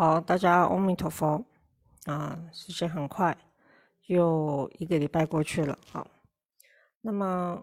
[0.00, 1.44] 好，大家阿弥陀佛
[2.06, 2.48] 啊！
[2.54, 3.36] 时间很快，
[4.06, 5.78] 又一个礼拜过去了。
[5.92, 6.06] 好，
[7.02, 7.62] 那么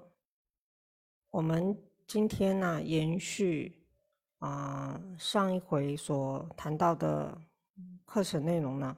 [1.32, 3.84] 我们今天呢，延续
[4.38, 7.36] 啊上一回所谈到的
[8.06, 8.96] 课程内容呢，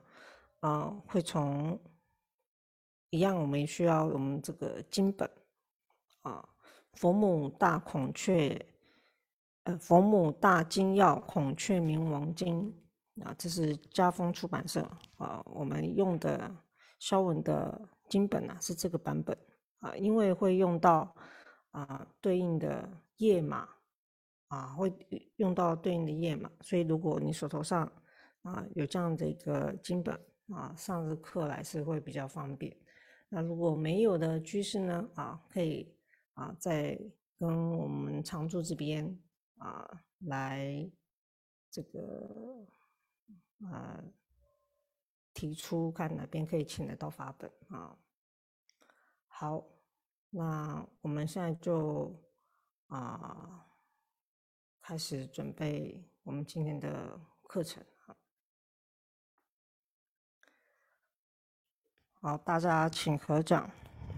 [0.59, 1.79] 啊，会从
[3.11, 5.31] 一样，我们需要我们这个经本
[6.23, 6.43] 啊，
[6.99, 8.49] 《佛母大孔雀》
[9.63, 12.69] 呃，《佛母大金要孔雀明王经》。
[13.23, 14.81] 啊，这是家风出版社
[15.17, 16.49] 啊，我们用的
[16.99, 19.37] 肖文的经本啊，是这个版本
[19.79, 21.13] 啊，因为会用到
[21.71, 23.67] 啊对应的页码
[24.47, 24.91] 啊，会
[25.35, 27.91] 用到对应的页码，所以如果你手头上
[28.43, 30.19] 啊有这样的一个经本
[30.53, 32.75] 啊，上日课来是会比较方便。
[33.29, 35.93] 那如果没有的居士呢啊，可以
[36.33, 36.99] 啊在
[37.37, 39.19] 跟我们常住这边
[39.57, 40.89] 啊来
[41.69, 42.65] 这个。
[43.65, 44.01] 啊，
[45.33, 47.97] 提出看哪边可以请得到法本啊？
[49.27, 49.63] 好，
[50.29, 52.13] 那我们现在就
[52.87, 53.65] 啊
[54.81, 58.15] 开始准备我们今天的课程啊
[62.21, 63.69] 好，大家请合掌。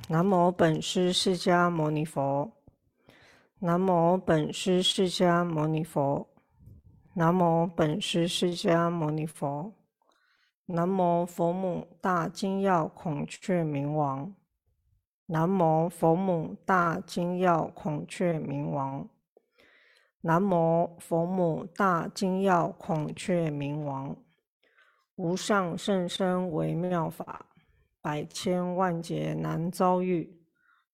[0.09, 2.51] 南无本师释迦牟尼佛。
[3.59, 6.27] 南无本师释迦牟尼佛。
[7.13, 9.73] 南无本师释迦牟尼佛，
[10.65, 14.33] 南无佛母大金要孔雀明王，
[15.25, 19.09] 南无佛母大金要孔雀明王，
[20.21, 24.15] 南无佛母大金要孔雀明王，
[25.17, 27.47] 无上甚深微妙法，
[28.01, 30.39] 百千万劫难遭遇，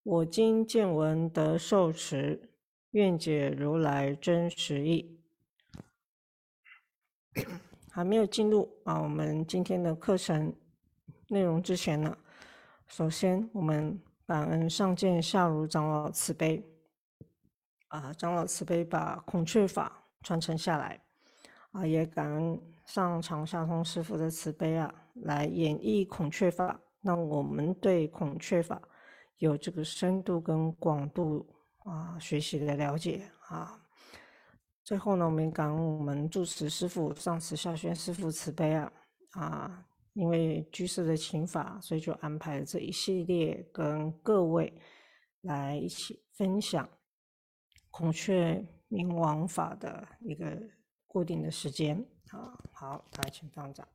[0.01, 2.49] 我今见闻得受持，
[2.89, 5.16] 愿解如来真实义。
[7.97, 10.55] 还没有进入啊，我们今天的课程
[11.29, 12.15] 内容之前呢，
[12.85, 16.63] 首先我们感恩上见下如长老慈悲
[17.87, 21.01] 啊，长老慈悲把孔雀法传承下来
[21.71, 28.79] 啊，也感恩上长下通师傅的慈悲啊，来演绎孔雀法，让我们对孔雀法
[29.37, 31.49] 有这个深度跟广度
[31.79, 33.86] 啊学习的了解啊。
[34.87, 38.89] 最后呢，我们感恩我们住持师父、上慈下宣师父慈悲啊
[39.31, 39.85] 啊！
[40.13, 44.73] 因为居士的请法，所以就安排了这一系列跟各位
[45.41, 46.87] 来一起分享
[47.91, 50.57] 孔雀明王法的一个
[51.05, 51.97] 固定的时间
[52.31, 52.57] 啊。
[52.71, 53.85] 好，大家请放掌。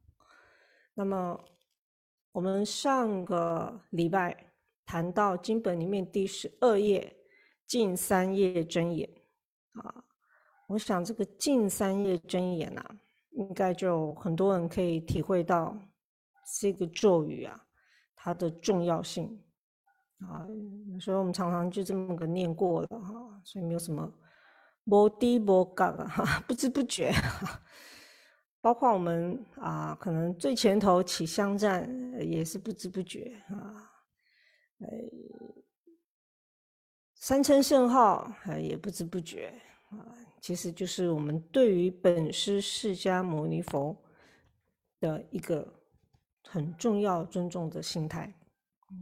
[0.93, 1.43] 那么
[2.33, 4.53] 我们上个礼拜
[4.85, 7.17] 谈到经本里面第十二页
[7.67, 9.09] 近三页真言
[9.83, 10.05] 啊。
[10.73, 12.83] 我想这个近三页真言呐，
[13.33, 15.77] 应该就很多人可以体会到
[16.59, 17.63] 这个咒语啊，
[18.17, 19.39] 它的重要性
[20.21, 20.49] 啊。
[20.99, 24.11] 所以我们常常就这么个念过了哈，所以没有什么
[24.85, 27.13] 摩低摩嘎哈， 不知不觉。
[28.63, 31.87] 包括我们啊，可能最前头起香站
[32.19, 33.93] 也是不知不觉啊，
[34.79, 34.89] 呃，
[37.17, 39.53] 三称圣号也不知不觉
[39.91, 40.17] 啊。
[40.43, 43.97] 其实就是我们对于本师释迦牟尼佛
[44.99, 45.73] 的一个
[46.49, 48.35] 很重要尊重的心态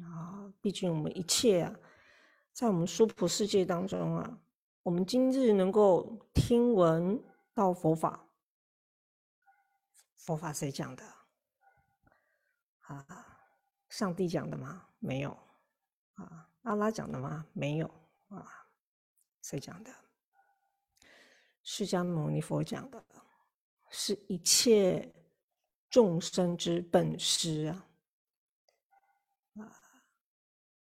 [0.05, 0.53] 啊！
[0.61, 1.75] 毕竟我们一切啊，
[2.53, 4.39] 在我们娑婆世界当中啊，
[4.83, 7.19] 我们今日能够听闻
[7.55, 8.29] 到佛法，
[10.19, 11.03] 佛法谁讲的？
[12.81, 13.07] 啊，
[13.89, 14.89] 上帝讲的吗？
[14.99, 15.31] 没有。
[16.17, 17.47] 啊，阿拉讲的吗？
[17.55, 17.91] 没有。
[18.29, 18.47] 啊，
[19.41, 19.91] 谁讲的？
[21.73, 23.01] 释迦牟尼佛讲的，
[23.91, 25.09] 是一切
[25.89, 27.87] 众生之本师啊，
[29.55, 29.71] 啊，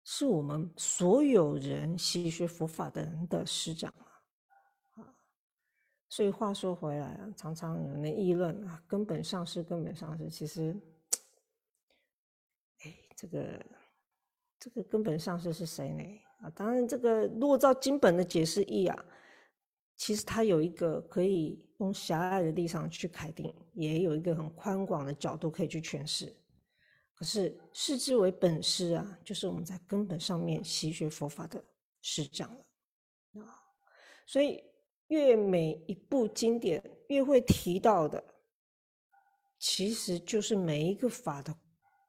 [0.05, 3.93] 是我们所有人习学佛法的人的师长
[4.95, 5.13] 啊，
[6.09, 10.81] 所以话说回来啊，常常有人议论啊，根本上是根本上是，其实，
[12.85, 13.67] 哎，这个
[14.61, 16.05] 这个根本上是是谁呢？
[16.43, 19.05] 啊，当然这个如果照经本的解释义啊。
[19.97, 26.35] 其实它有一个可以用狭隘的立场去肯定，也有一个很宽广的角度可以去诠释。
[27.15, 31.65] 可是视之为本师啊，就是我们在根本上面习学佛法的
[32.03, 33.59] 师长了啊。
[34.27, 34.63] 所以
[35.09, 38.23] 越每一部经典越会提到的，
[39.59, 41.57] 其实就是每一个法的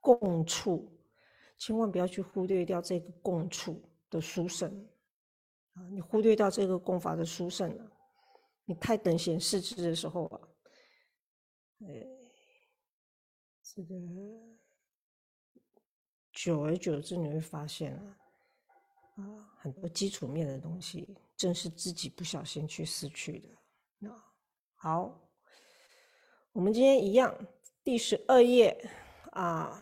[0.01, 0.91] 共处，
[1.57, 4.85] 千万不要去忽略掉这个共处的殊胜。
[5.77, 7.91] 啊，你忽略掉这个功法的殊胜了，
[8.65, 10.41] 你太等闲视之的时候啊，
[11.81, 11.87] 呃，
[13.61, 13.95] 这个
[16.33, 18.17] 久而久之，你会发现啊，
[19.17, 23.49] 啊，很多基础面的东西，正是自己不小心去失去的。
[23.99, 24.23] 那
[24.73, 25.29] 好，
[26.53, 27.47] 我们今天一样，
[27.83, 28.89] 第十二页
[29.33, 29.79] 啊，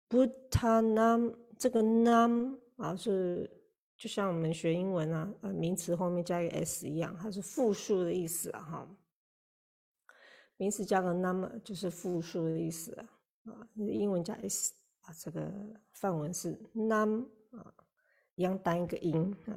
[0.08, 3.59] Bhutanam 这个 nam 啊是
[4.00, 8.88] 就像我们学英文啊，呃名词后面加一个 s 一样，它是复数的意思啊哈。
[10.56, 13.06] 名词加个 nam 就是复数的意思啊，
[13.44, 15.52] 啊，英文加 s 啊，这个
[15.92, 17.74] 范文是 nam 啊，
[18.36, 19.52] 一样单一个音啊。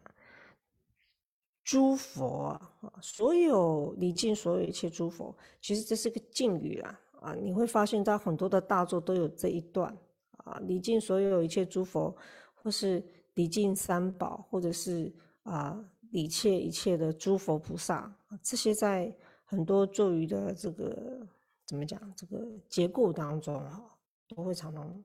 [1.64, 2.48] 诸佛
[2.82, 9.98] 啊，所有礼敬所有一切诸佛，其实这是个敬语啊啊，你会发现在很多的大作都有这一段
[10.36, 12.14] 啊，礼敬所有一切诸佛，
[12.54, 13.02] 或是
[13.34, 15.14] 礼敬三宝，或者是
[15.44, 21.28] 啊礼切一切的诸佛菩萨，这些在很多咒语的这个
[21.66, 23.82] 怎么讲这个结构当中啊，
[24.28, 25.04] 都会常常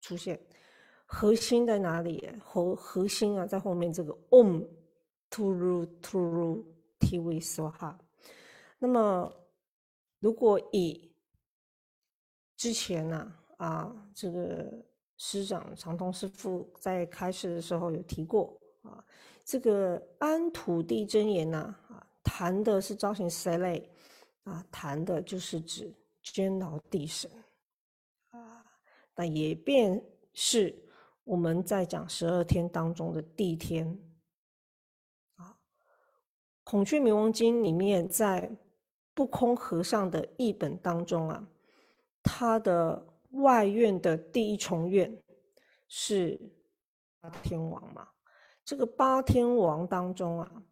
[0.00, 0.40] 出现。
[1.06, 2.28] 核心在哪里？
[2.42, 4.66] 核核心啊，在后面这个 om。
[5.30, 6.64] Turu Turu
[6.98, 7.94] TV Swaha。
[8.78, 9.30] 那么，
[10.20, 11.14] 如果以
[12.56, 14.72] 之前呢啊，这个
[15.18, 19.04] 师长长通师傅在开始的时候有提过啊，
[19.44, 23.92] 这个安土地真言呢啊，谈的是招行三类
[24.44, 25.92] 啊，谈的就是指
[26.22, 27.30] 监牢地神
[28.30, 28.64] 啊，
[29.16, 30.74] 那也便是
[31.24, 33.86] 我们在讲十二天当中的地天。
[35.42, 35.58] 《啊
[36.62, 38.50] 孔雀明王经》里面，在
[39.14, 41.48] 不空和尚的译本当中啊，
[42.22, 45.16] 他的外院的第一重院
[45.88, 46.40] 是
[47.20, 48.08] 八天王嘛？
[48.64, 50.62] 这个八天王当中啊，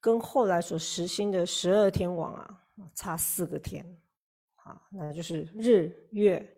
[0.00, 2.62] 跟后来所实行的十二天王啊，
[2.94, 3.84] 差四个天，
[4.56, 6.56] 啊，那就是日月，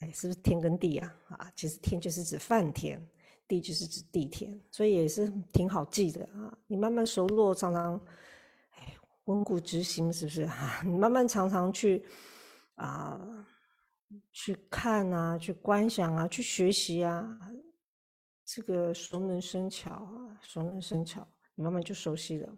[0.00, 1.16] 哎，是不是天跟地啊？
[1.28, 3.00] 啊，其实天就是指梵天。
[3.48, 6.52] 地就是指地天，所以也是挺好记的啊。
[6.66, 7.94] 你慢慢熟络，常常
[8.72, 8.92] 哎，
[9.26, 10.82] 温故知新，是不是啊？
[10.84, 12.04] 你慢慢常常去
[12.74, 13.46] 啊，
[14.32, 17.38] 去看啊，去观想啊，去学习啊，
[18.44, 22.48] 这个熟能生巧啊，熟能生巧，你慢慢就熟悉了。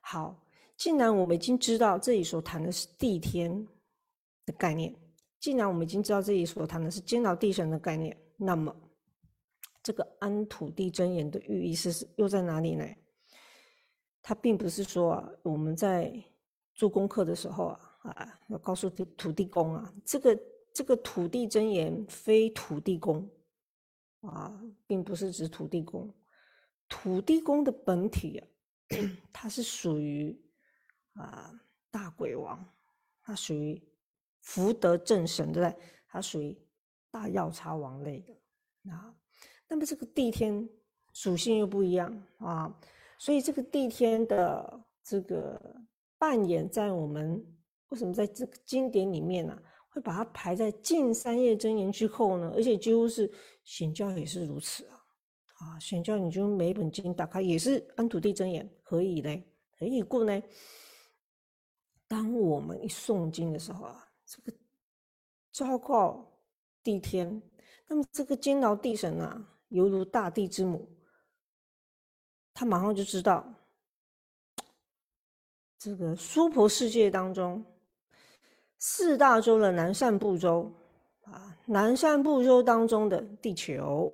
[0.00, 0.44] 好，
[0.76, 3.66] 既然我们已经知道这里所谈的是地天
[4.44, 4.94] 的概念，
[5.38, 8.74] 既然我们已经知道这里所谈的是监牢地神的概念，那么。
[9.84, 12.86] 这个安土地真言的寓意是又在哪里呢？
[14.22, 16.12] 它并不是说啊，我们在
[16.72, 20.38] 做功课的时候啊啊，要告诉土土地公啊，这个
[20.72, 23.28] 这个土地真言非土地公
[24.20, 26.12] 啊，并不是指土地公。
[26.88, 28.46] 土地公的本体啊，
[29.32, 30.38] 它是属于
[31.14, 31.52] 啊
[31.90, 32.64] 大鬼王，
[33.22, 33.82] 它属于
[34.40, 35.82] 福德正神，对不对？
[36.08, 36.56] 它属于
[37.10, 39.14] 大药叉王类的啊。
[39.68, 40.68] 那么这个地天
[41.14, 42.78] 属性又不一样啊，
[43.18, 45.60] 所以这个地天的这个
[46.18, 47.42] 扮演，在我们
[47.88, 52.52] 为什么在这个经典里面呢，会把它排在近三页真言之后呢？
[52.56, 53.30] 而且几乎是
[53.62, 54.96] 显教也是如此啊！
[55.58, 59.44] 啊，显教你就每一本经打开也是安土地真言，何以呢？
[59.78, 60.42] 何以故呢？
[62.08, 64.58] 当我们一诵经的时候啊，这个
[65.52, 66.26] 昭告
[66.82, 67.42] 地天，
[67.86, 69.48] 那么这个监牢地神啊。
[69.68, 70.86] 犹如大地之母，
[72.52, 73.54] 他马上就知道，
[75.78, 77.64] 这个娑婆世界当中，
[78.84, 80.68] 四大洲的南赡部洲
[81.26, 84.12] 啊，南赡部洲当中的地球，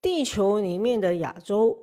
[0.00, 1.78] 地球里面的亚洲，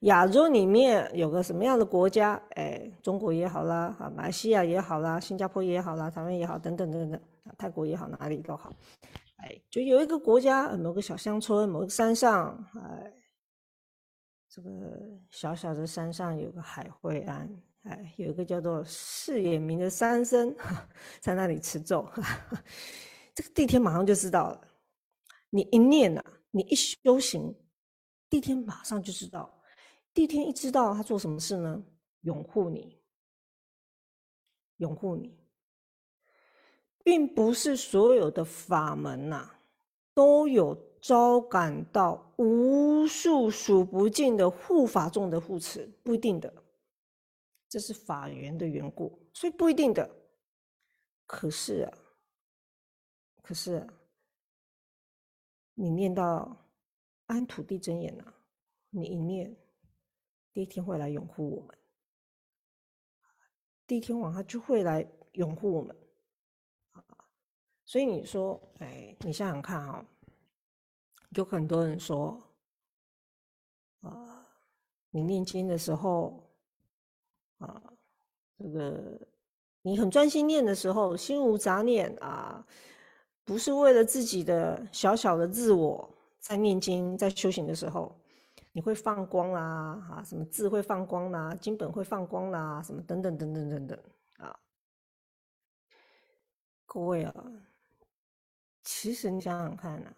[0.00, 2.40] 亚洲里面有个什么样的国家？
[2.54, 7.20] 哎，中国也好啦，啊，马来西亚也好啦，新加坡也好啦，台湾也好，等等等等，
[7.58, 8.72] 泰国也好，哪里都好。
[9.36, 13.12] 哎，就有一个国家，某个小乡村，某个山上，哎，
[14.48, 14.70] 这个
[15.28, 17.46] 小小的山上有个海会庵，
[17.88, 20.54] 哎，有一个叫做释眼明的山僧
[21.20, 22.06] 在那里持咒，
[23.34, 24.60] 这个地天马上就知道了。
[25.48, 27.54] 你一念呐，你一修行，
[28.28, 29.58] 地天马上就知道。
[30.12, 31.82] 地天一知道他做什么事呢？
[32.22, 33.00] 拥护你，
[34.76, 35.38] 拥护你。
[37.02, 39.48] 并不是所有的法门呐，
[40.12, 46.52] 都有招感到无数数不尽的护法众的护持，不一定的，
[47.68, 50.08] 这是法缘的缘故，所以不一定的。
[51.26, 51.98] 可是啊，
[53.42, 53.86] 可是啊，
[55.74, 56.56] 你念到
[57.26, 58.32] 安土地真言呐，
[58.88, 59.54] 你一念，
[60.52, 61.78] 第一天会来拥护我们，
[63.86, 65.94] 第一天晚上就会来拥护我们。
[67.84, 70.06] 所以你说，哎，你想想看哈，
[71.30, 72.42] 有很多人说，
[74.00, 74.46] 啊，
[75.10, 76.47] 你念经的时候，
[77.58, 77.82] 啊，
[78.58, 79.20] 这个
[79.82, 82.66] 你很专心念的时候，心无杂念啊，
[83.44, 86.08] 不是为了自己的小小的自我
[86.40, 88.14] 在念经，在修行的时候，
[88.72, 89.62] 你会放光啦，
[90.10, 93.98] 啊，什么字会放光啦，经本会放光啦，什么等等等等等等
[94.38, 94.58] 啊，
[96.86, 97.34] 各位啊。
[98.84, 100.10] 其实你想想看呐，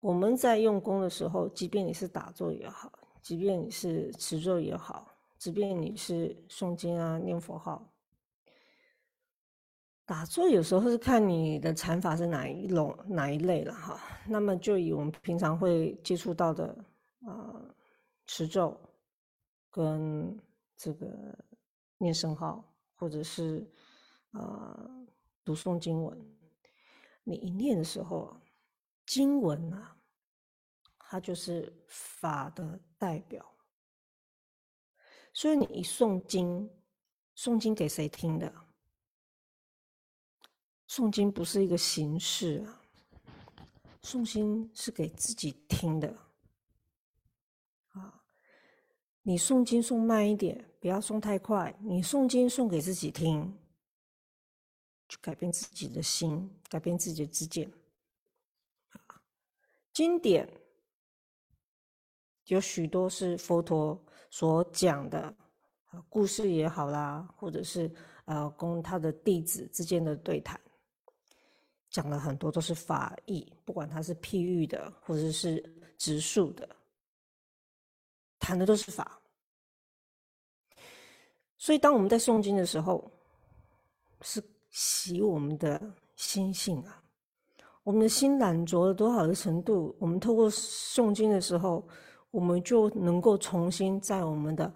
[0.00, 7.88] 我们在用功的时候，即便你是打坐也好，即便你是持咒也好，即便你是诵经啊、念佛号，
[10.04, 14.00] 打坐有时候是看你的禅法是哪一种哪一类了哈。
[14.26, 16.76] 那么就以我们平常会接触到的
[17.24, 17.62] 啊
[18.26, 18.78] 持咒
[19.70, 20.36] 跟
[20.76, 21.06] 这个
[21.98, 22.64] 念圣号，
[22.96, 23.64] 或者是
[24.32, 24.90] 啊
[25.44, 26.18] 读诵经文。
[27.22, 28.36] 你一念的时候，
[29.06, 29.96] 经文啊，
[30.98, 33.44] 它就是法的代表。
[35.38, 36.68] 所以你一诵经，
[37.36, 38.52] 诵经给谁听的？
[40.88, 42.82] 诵经不是一个形式啊，
[44.02, 46.12] 诵经是给自己听的。
[47.90, 48.24] 啊，
[49.22, 51.72] 你诵经诵慢一点，不要诵太快。
[51.82, 53.56] 你诵经诵给自己听。
[55.08, 57.72] 去改变自己的心，改变自己的知见。
[59.92, 60.52] 经典
[62.46, 65.34] 有许多是佛陀所讲的
[66.08, 67.90] 故事也好啦，或者是
[68.24, 70.60] 呃，供他的弟子之间的对谈，
[71.90, 75.62] 讲了很多都是法义，不管他是譬喻的，或者是
[75.96, 76.68] 直述的，
[78.38, 79.20] 谈的都是法。
[81.56, 83.10] 所以，当我们在诵经的时候，
[84.20, 84.42] 是。
[84.70, 85.80] 洗我们的
[86.14, 87.02] 心性啊！
[87.84, 89.96] 我们的心懒浊了多少的程度？
[89.98, 91.88] 我们透过诵经的时候，
[92.30, 94.72] 我们就能够重新在我们的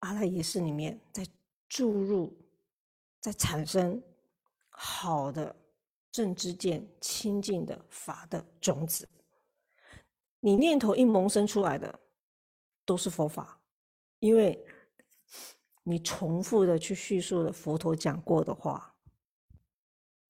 [0.00, 1.26] 阿赖耶识里面再
[1.68, 2.36] 注入、
[3.20, 4.02] 再产生
[4.70, 5.54] 好的
[6.10, 9.08] 正知见、清净的法的种子。
[10.40, 12.00] 你念头一萌生出来的，
[12.84, 13.60] 都是佛法，
[14.18, 14.64] 因为。
[15.84, 18.94] 你重复的去叙述了佛陀讲过的话，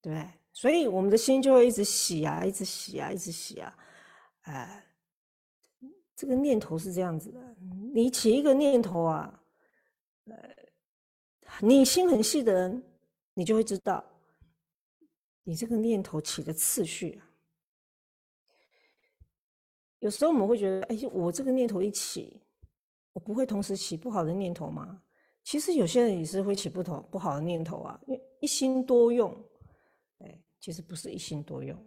[0.01, 3.77] 对所以我们的心就会一直洗啊，一直洗啊，一直洗啊，
[4.41, 4.83] 哎，
[6.15, 7.55] 这个念头是这样子的。
[7.93, 9.43] 你起一个念头啊，
[10.25, 10.35] 呃，
[11.61, 12.83] 你心很细的人，
[13.33, 14.03] 你就会知道，
[15.43, 17.19] 你这个念头起的次序。
[17.21, 17.29] 啊
[19.99, 22.41] 有时候我们会觉得，哎，我这个念头一起，
[23.13, 25.01] 我不会同时起不好的念头吗？
[25.45, 29.33] 其实有些人也是会起不同不好的念头啊，因为一心多用，
[30.17, 31.81] 哎，其实不是一心多用，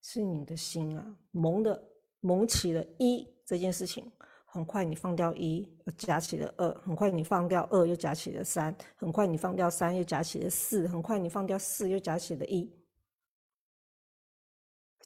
[0.00, 1.82] 是你的心啊蒙的
[2.20, 4.10] 蒙起了一这件事情，
[4.44, 12.70] 很快你放掉一，又夹起了二，很快你放掉二，又夹起了三，很快你放掉三，又夹起了四，很快你放掉四，又夹起了一。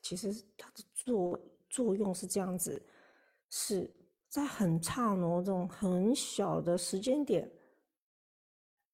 [0.02, 2.80] 其实它的作作用是这样子，
[3.50, 3.90] 是
[4.28, 7.50] 在很刹那这种很小的时间点。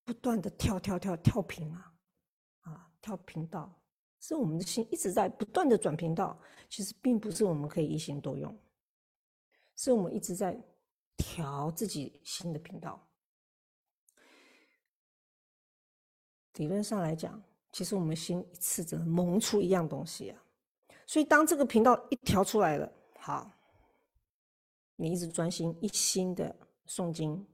[0.07, 1.95] 不断的跳跳跳跳频啊，
[2.61, 3.75] 啊跳频道，
[4.21, 6.39] 是我们的心一直在不断的转频道。
[6.69, 8.55] 其实并不是我们可以一心多用，
[9.77, 10.59] 是我们一直在
[11.17, 13.05] 调自己心的频道。
[16.55, 20.43] 理论上来讲，其实我们心一次只能萌出一样东西啊。
[21.07, 23.51] 所以当这个频道一调出来了，好，
[24.97, 26.55] 你一直专心一心的
[26.87, 27.47] 诵经，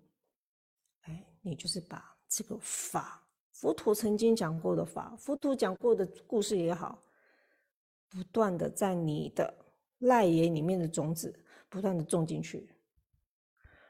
[1.02, 2.08] 哎，你就是把。
[2.32, 7.02] 这个法，佛陀曾经讲过的法，佛陀讲过的故事也好，
[8.08, 9.52] 不断的在你的
[9.98, 11.36] 赖耶里面的种子
[11.70, 12.68] 不断的种进去。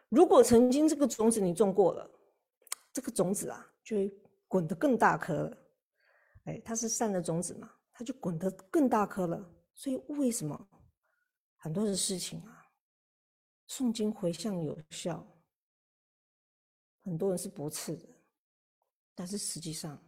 [0.09, 2.09] 如果曾经这个种子你种过了，
[2.93, 4.15] 这个种子啊就会
[4.47, 5.59] 滚得更大颗了。
[6.45, 9.53] 哎，它是善的种子嘛，它就滚得更大颗了。
[9.75, 10.69] 所以为什么
[11.57, 12.71] 很多的事情啊，
[13.69, 15.27] 诵经回向有效，
[17.03, 18.09] 很多人是驳斥的。
[19.15, 20.03] 但是实际上，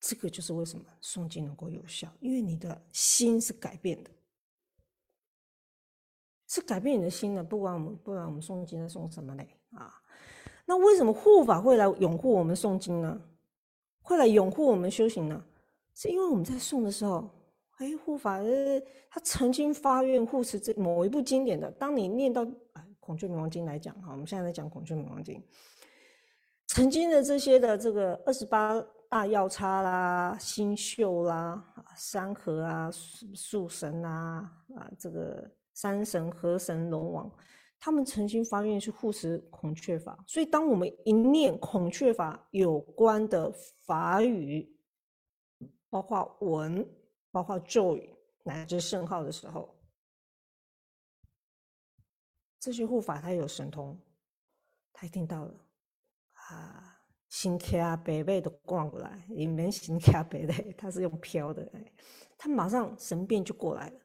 [0.00, 4.10] 这个就是为什么诵经能够有效，因为你的心是改变的，
[6.46, 7.42] 是改变你的心的。
[7.42, 9.92] 不管我们不管我们诵经在诵什么嘞啊？
[10.64, 13.20] 那为什么护法会来拥护我们诵经呢？
[14.02, 15.44] 会来拥护我们修行呢？
[15.94, 17.28] 是因为我们在诵的时候，
[17.78, 21.70] 哎，护法呃，他曾经发愿护持这某一部经典的。
[21.72, 22.44] 当你念到
[23.00, 25.36] 《孔雀明王经》来讲哈，我们现在在讲《孔雀明王经》，
[26.66, 31.64] 曾经的这些的这个二十八大要叉啦、星宿啦、
[31.96, 32.90] 山河啊、
[33.34, 37.30] 树神啊、啊这个山神、河神、龙王，
[37.78, 40.18] 他们曾经发愿去护持孔雀法。
[40.26, 43.52] 所以，当我们一念孔雀法有关的
[43.84, 44.74] 法语，
[45.90, 46.88] 包括文，
[47.30, 48.10] 包括咒语
[48.42, 49.76] 乃至圣号的时候，
[52.58, 54.00] 这些护法他有神通，
[54.94, 55.54] 他一听到了
[56.32, 61.70] 啊，新卡北北都逛过来，里面新卡北北，他是用飘的，
[62.38, 64.00] 他马上神变就过来了，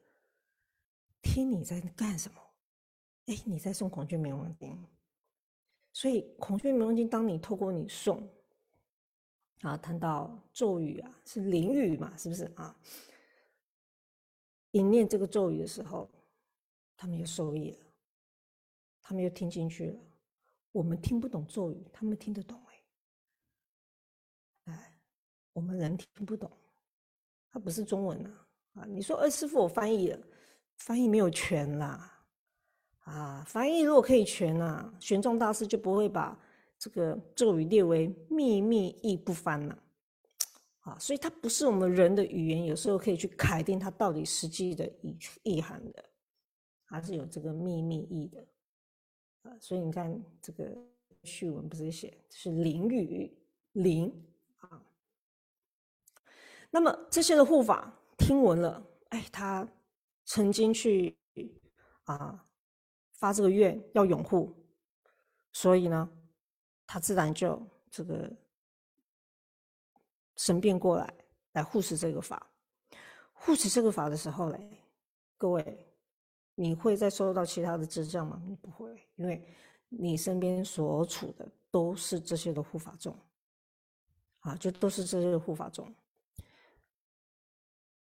[1.22, 2.42] 听你在干什么？
[3.28, 4.84] 哎，你在送孔雀明王经，
[5.94, 8.28] 所以孔雀明王经，当你透过你诵。
[9.62, 12.76] 啊，谈到咒语啊，是灵语嘛，是不是啊？
[14.72, 16.10] 一念这个咒语的时候，
[16.98, 17.78] 他们就受益了，
[19.04, 20.00] 他们又听进去了。
[20.72, 24.74] 我们听不懂咒语，他们听得懂哎。
[24.74, 24.96] 哎，
[25.54, 26.52] 我们人听不懂，
[27.52, 28.48] 它不是中文啊。
[28.74, 30.28] 啊，你说，呃，师傅，我翻译了，
[30.82, 32.22] 翻译没有全啦。
[33.06, 36.38] 啊，翻译如果可以全啊，玄奘大师就不会把。
[36.84, 39.78] 这个咒语列为秘密译不翻了，
[40.80, 46.04] 啊，所以它不是我们人的语言，有时候可以去肯定它到底实际的意意涵的，
[46.86, 48.44] 还是有这个秘密意的，
[49.44, 50.76] 啊，所以你看这个
[51.24, 53.32] 序文不是写是灵语
[53.74, 54.12] 灵
[54.58, 54.82] 啊，
[56.72, 59.68] 那么这些的护法听闻了，哎，他
[60.32, 61.18] 曾经去
[62.06, 62.48] 啊
[63.12, 64.56] 发这个愿要拥护，
[65.52, 66.10] 所以呢。
[66.88, 68.30] 他自然就这个
[70.36, 71.14] 神变过来，
[71.54, 72.52] 来护持这个法。
[73.32, 74.84] 护持这个法的时候嘞，
[75.38, 75.88] 各位，
[76.54, 78.44] 你会再收到其他的支教吗？
[78.46, 79.42] 你不会，因为
[79.88, 83.18] 你身边所处的都是这些的护法众，
[84.40, 85.96] 啊，就都是这些护法众。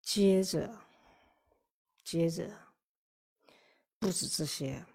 [0.02, 0.78] 接着，
[2.04, 2.50] 接着，
[4.00, 4.86] 不止这些，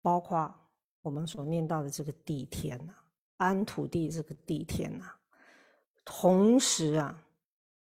[0.00, 0.54] 包括。
[1.02, 2.94] 我们所念到的这个地天呐，
[3.38, 5.10] 安土地这个地天呐，
[6.04, 7.26] 同时啊，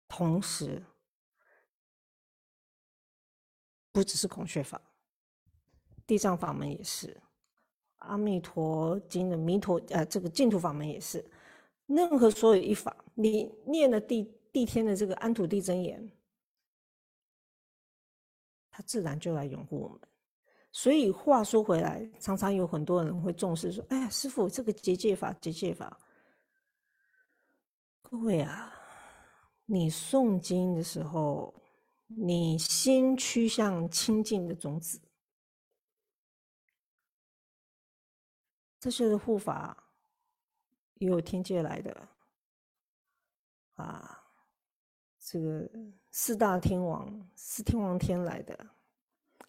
[0.08, 0.80] 同时
[3.92, 4.80] 不只是孔雀法，
[6.06, 7.20] 地藏法门也是，
[7.96, 11.26] 阿弥陀经的弥陀呃这个净土法门也是，
[11.88, 16.12] 任何所有一法，你念了地地天的这个安土地真言，
[18.80, 20.00] 他自然就来拥护我们。
[20.72, 26.00] 所以话说回来，常常有很多人会重视说：“哎呀，师傅，这个结界法，结界法。”
[28.02, 28.74] 各位啊，
[29.66, 31.54] 你诵经的时候，
[32.08, 35.02] 你心趋向清净的种子，
[38.80, 39.92] 这些的护法
[40.94, 42.08] 也有天界来的
[43.74, 44.19] 啊，
[45.32, 45.70] 这个
[46.10, 48.58] 四大天王、四天王天来的，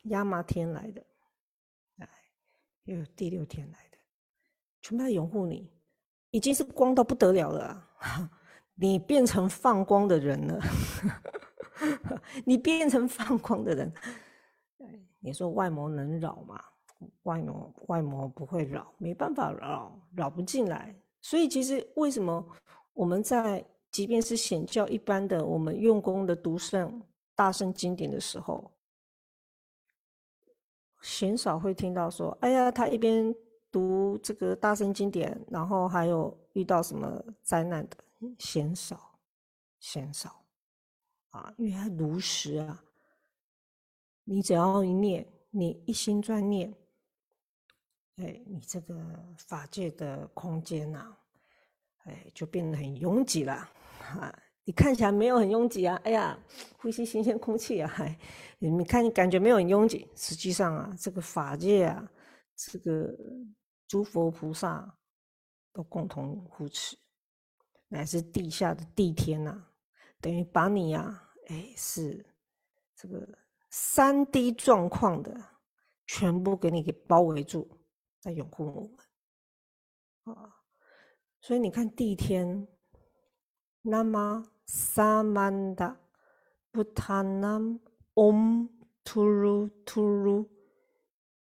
[0.05, 1.03] 亚麻天来的。
[2.85, 3.97] 又有第六天来的，
[4.83, 5.73] 全部在拥护你，
[6.33, 7.89] 已经是光到不得了了。
[8.75, 10.61] 你变成放光的人了，
[12.45, 13.91] 你变成放光的人。
[15.21, 16.63] 你说外魔能扰吗？
[17.23, 20.95] 外魔外魔不会扰，没办法扰，扰不进来。
[21.23, 22.47] 所以其实为什么
[22.93, 27.03] 我们在即便是显教一般的，我们用功的读圣
[27.35, 28.71] 大圣经典的时候。
[31.03, 33.35] 鲜少会听到说：“哎呀，他一边
[33.73, 37.97] 读这个大圣经典，然后还有遇到什么灾难的，
[38.39, 39.19] 鲜少，
[39.79, 40.45] 鲜少
[41.31, 41.55] 啊！
[41.57, 42.85] 因为他如实啊，
[44.25, 46.71] 你只要一念，你一心专念，
[48.17, 48.95] 哎，你这个
[49.39, 51.17] 法界的空间呐，
[52.05, 53.67] 哎，就变得很拥挤了
[54.19, 54.43] 啊！
[54.65, 56.39] 你看起来没有很拥挤啊，哎呀，
[56.79, 58.17] 呼吸新鲜空气啊，还。”
[58.59, 62.11] 你看，你感觉没有很拥挤，实际上啊，这个法界啊，
[62.55, 63.17] 这个
[63.89, 64.99] 诸佛菩萨
[65.73, 66.97] 都共同护持，
[67.89, 69.67] 乃至地下的地天呐，
[70.21, 72.25] 等于把你呀，哎，是
[72.95, 73.27] 这个
[73.71, 75.35] 三 D 状况的，
[76.07, 77.67] 全部给你给包围住，
[78.21, 80.57] 在拥护我们啊。
[81.41, 82.69] 所以你看地天
[83.83, 85.97] nama samanda
[86.73, 87.81] bhutanam
[88.15, 88.69] om
[89.05, 90.47] turu Turu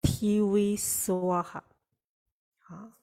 [0.02, 1.62] TV swaha。
[2.68, 2.98] 啊，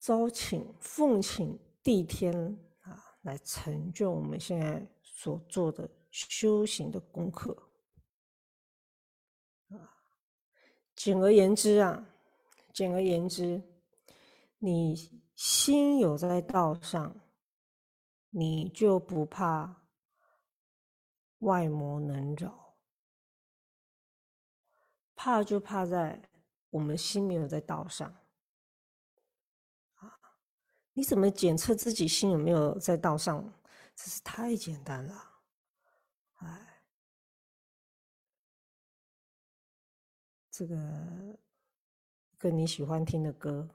[0.00, 7.54] 招请奉请地天啊，来成就我们现在所做的修行的功课。
[9.68, 9.76] 啊，
[10.96, 12.06] 简而言之啊，
[12.72, 13.62] 简而言之，
[14.58, 17.14] 你心有在道上，
[18.38, 19.86] 你就不怕
[21.38, 22.76] 外魔能扰，
[25.14, 26.28] 怕就怕在。
[26.68, 28.14] 我们心没有在道上，
[29.94, 30.20] 啊，
[30.92, 33.50] 你怎么检测自己心有没有在道上？
[33.94, 35.40] 这是太简单了，
[36.34, 36.82] 哎，
[40.50, 41.38] 这个
[42.36, 43.66] 跟你喜欢听的歌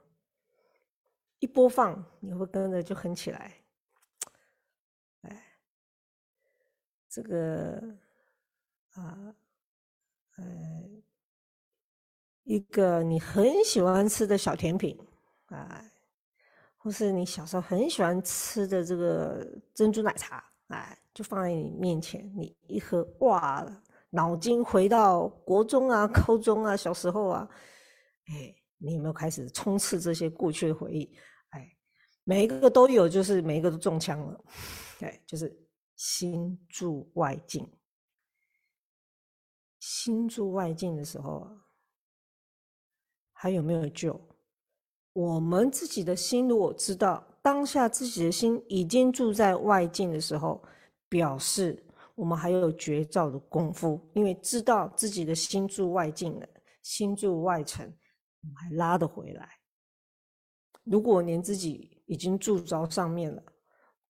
[1.40, 3.64] 一播放，你会跟着就哼起来，
[5.22, 5.58] 哎，
[7.12, 7.78] 这个
[8.94, 9.34] 啊，
[10.38, 10.44] 呃。
[12.44, 14.98] 一个你很喜欢吃的小甜品，
[15.46, 15.80] 啊，
[16.76, 23.64] 或是你小时候很喜欢吃的这个珍珠奶茶，啊，就放在你面前，你一喝，哇，
[24.10, 27.48] 脑筋回到国中啊、高中啊、小时候啊，
[28.26, 31.16] 哎，你有没有开始冲刺这些过去的回忆？
[31.50, 31.70] 哎，
[32.24, 34.44] 每一个都有，就是每一个都中枪了，
[34.98, 35.61] 对，就是
[36.04, 37.64] 心住外境，
[39.78, 41.52] 心住外境的时候啊。
[43.30, 44.20] 还有没有救？
[45.12, 50.60] 我们自己的心，如果知道当下自己的心已经住在外境的时候，
[51.08, 51.80] 表示
[52.16, 56.48] 我们还有绝招的功夫，因为知道自己的心住外境了，
[56.82, 57.86] 心住外层，
[58.56, 59.48] 还拉得回来。
[60.82, 63.40] 如果连自己已经住着上面了，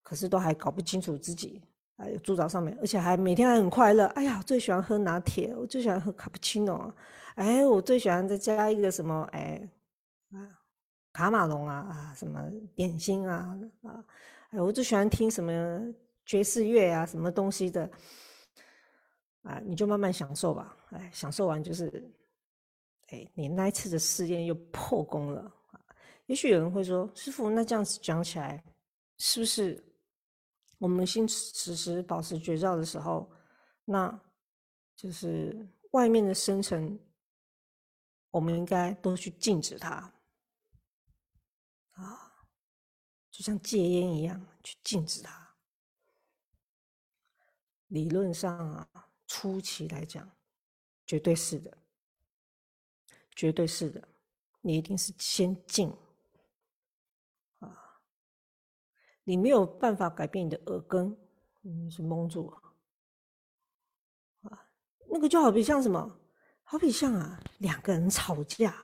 [0.02, 1.62] 可是都还搞不清楚自己
[1.96, 4.06] 啊有住着上面，而且还每天还很快乐。
[4.08, 6.94] 哎呀，最喜欢喝拿铁，我最喜欢喝卡布奇诺。
[7.34, 9.22] 哎，我最喜欢再加一个什么？
[9.32, 9.68] 哎，
[10.32, 10.60] 啊，
[11.12, 12.42] 卡马龙啊啊，什么
[12.74, 14.04] 点心啊啊！
[14.50, 15.52] 哎，我最喜欢听什么
[16.26, 17.90] 爵士乐啊，什么东西的
[19.42, 19.60] 啊？
[19.64, 20.76] 你就慢慢享受吧。
[20.90, 22.12] 哎，享受完就是，
[23.08, 25.50] 哎，你那一次的试验又破功了！
[26.26, 28.62] 也许有人会说，师傅，那这样子讲起来，
[29.16, 29.82] 是不是
[30.82, 33.30] 我们心时时保持绝照的时候，
[33.84, 34.20] 那
[34.96, 36.98] 就是外面的生成？
[38.32, 40.12] 我们应该都去禁止它，
[41.90, 42.44] 啊，
[43.30, 45.54] 就像戒烟一样，去禁止它。
[47.86, 50.28] 理论上啊，初期来讲，
[51.06, 51.78] 绝对是的，
[53.36, 54.08] 绝对是的，
[54.62, 55.94] 你一定是先禁，
[57.60, 58.00] 啊，
[59.24, 61.16] 你没有办法改变你的耳根，
[61.60, 62.52] 你是蒙住，
[64.42, 64.58] 啊，
[65.10, 66.18] 那个就好比像什么？
[66.64, 68.74] 好比像啊，两个人吵架，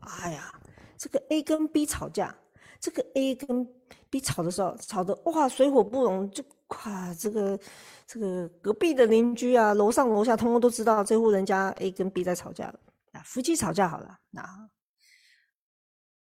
[0.00, 0.54] 哎呀，
[0.96, 2.34] 这个 A 跟 B 吵架，
[2.78, 3.66] 这个 A 跟
[4.08, 7.58] B 吵的时候，吵得哇水火不容，就哇这个
[8.06, 12.78] 这个隔壁的邻居啊，楼上楼下通通都知道这户人家 A 跟 B 在吵架了
[13.12, 14.70] 啊，夫妻吵架好了，那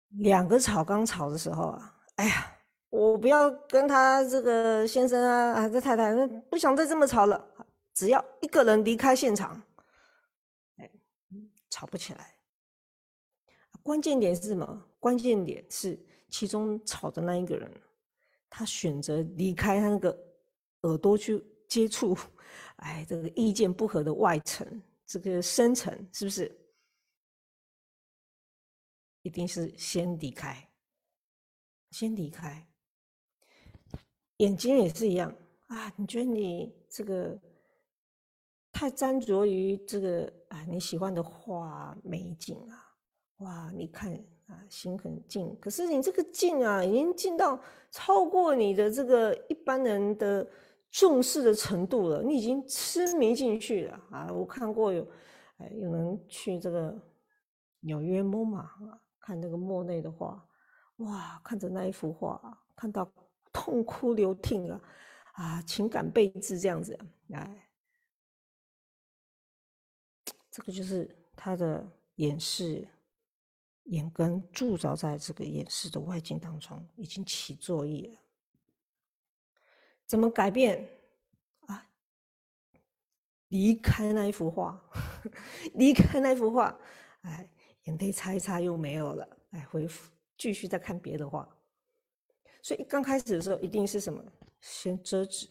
[0.09, 2.57] 两个吵刚吵的时候啊，哎呀，
[2.91, 6.13] 我不要跟他这个先生啊啊这太太
[6.49, 7.43] 不想再这么吵了，
[7.95, 9.59] 只要一个人离开现场。
[11.69, 12.35] 吵不起来，
[13.81, 14.89] 关键点是什么？
[14.99, 15.97] 关键点是
[16.29, 17.71] 其中吵的那一个人，
[18.49, 20.09] 他选择离开他那个
[20.81, 22.15] 耳朵去接触，
[22.75, 24.67] 哎，这个意见不合的外层，
[25.07, 26.55] 这个深层是不是？
[29.21, 30.69] 一定是先离开，
[31.91, 32.67] 先离开。
[34.41, 35.33] 眼睛也是一样
[35.67, 37.39] 啊，你觉得你这个？
[38.73, 42.73] 太沾着于这个啊，你喜欢的画美景啊，
[43.39, 43.69] 哇！
[43.75, 44.11] 你看
[44.47, 47.59] 啊，心很静，可是你这个静啊，已经静到
[47.91, 50.47] 超过你的这个一般人的
[50.89, 54.31] 重视的程度了，你已经痴迷进去了啊！
[54.33, 55.05] 我看过有，
[55.57, 56.97] 哎，有人去这个
[57.81, 60.43] 纽约 MoMA 啊，看那个莫内的画，
[60.99, 61.41] 哇！
[61.43, 63.05] 看着那一幅画，看到
[63.51, 64.81] 痛哭流涕啊，
[65.33, 66.97] 啊，情感倍至这样子，
[67.33, 67.67] 哎。
[70.53, 72.85] 这个就是他的眼视，
[73.83, 78.19] 眼根铸造在这个眼视的外境当中，已经起作用了。
[80.05, 80.85] 怎么改变
[81.67, 81.87] 啊？
[83.47, 84.77] 离开那一幅画，
[85.75, 86.77] 离开那幅画，
[87.21, 87.49] 哎，
[87.83, 91.47] 眼泪擦一擦又没有了，哎，恢复，继续再看别的画。
[92.61, 94.23] 所以刚开始的时候一定是什么？
[94.61, 95.49] 先遮止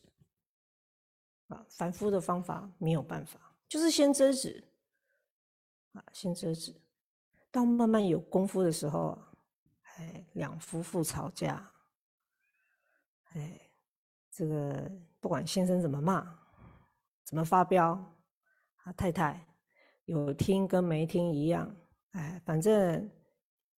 [1.49, 4.63] 啊，反复的方法没有办法，就是先遮止
[5.93, 6.81] 啊，先遮止。
[7.51, 9.19] 到慢慢有功夫的时候，
[9.97, 11.73] 哎，两夫妇吵架，
[13.33, 13.61] 哎，
[14.31, 16.39] 这个不管先生怎么骂，
[17.25, 17.93] 怎么发飙，
[18.85, 19.45] 啊，太太
[20.05, 21.75] 有听跟没听一样，
[22.13, 23.11] 哎，反正。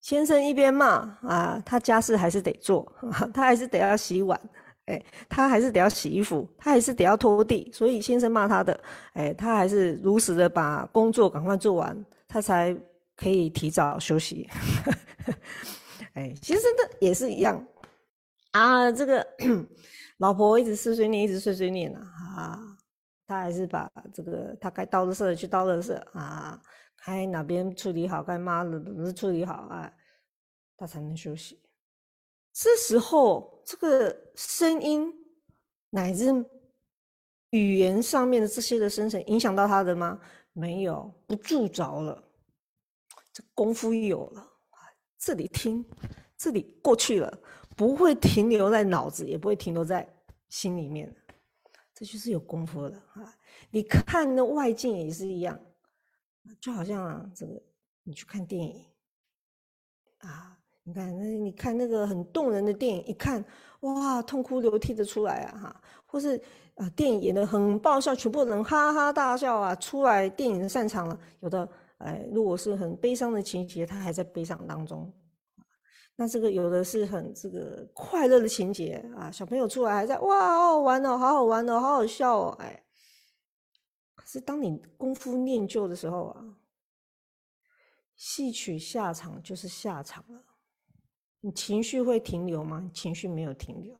[0.03, 2.85] 先生一边骂啊，他家事还是得做，
[3.33, 4.37] 他还是得要洗碗，
[4.85, 7.71] 哎，他还是得要洗衣服，他还是得要拖地。
[7.73, 8.77] 所以先生骂他的，
[9.13, 12.75] 哎，他还是如实的把工作赶快做完，他才
[13.15, 14.49] 可以提早休息。
[16.15, 17.65] 哎，其实这也是一样
[18.51, 18.91] 啊。
[18.91, 19.25] 这个
[20.19, 22.59] 老婆一直碎碎念，一直碎碎念啊，
[23.25, 26.59] 他还是把这个他该倒垃圾去倒的事啊。
[27.05, 29.93] 该哪边处理好，该骂的都是处理好啊，
[30.77, 31.61] 他才能休息。
[32.53, 35.11] 这时候，这个声音
[35.89, 36.31] 乃至
[37.49, 40.19] 语言上面的这些的生成，影响到他的吗？
[40.53, 42.23] 没有，不住着了。
[43.33, 44.77] 这功夫有了啊，
[45.17, 45.83] 这里听，
[46.37, 47.39] 这里过去了，
[47.75, 50.07] 不会停留在脑子，也不会停留在
[50.49, 51.13] 心里面。
[51.93, 53.35] 这就是有功夫的啊！
[53.71, 55.59] 你看那外境也是一样。
[56.59, 57.61] 就好像啊这个，
[58.03, 58.85] 你去看电影
[60.19, 63.43] 啊，你看那你看那个很动人的电影，一看
[63.81, 66.41] 哇，痛哭流涕的出来啊哈，或是
[66.75, 71.19] 啊电影演的很爆笑，全部人哈哈大笑啊，出来电影散场了。
[71.39, 75.11] 有的哎，如果是很悲伤的情节，他还在悲伤当中。
[76.15, 82.82] 那这个有的是很这个快乐的情节啊，小朋友出来还在哇，好好玩哦，好好玩哦，好好笑哦，哎。
[84.25, 86.57] 是当你功夫念旧的时候啊，
[88.15, 90.43] 戏曲下场就是下场了。
[91.41, 92.89] 你情绪会停留吗？
[92.93, 93.99] 情绪没有停留，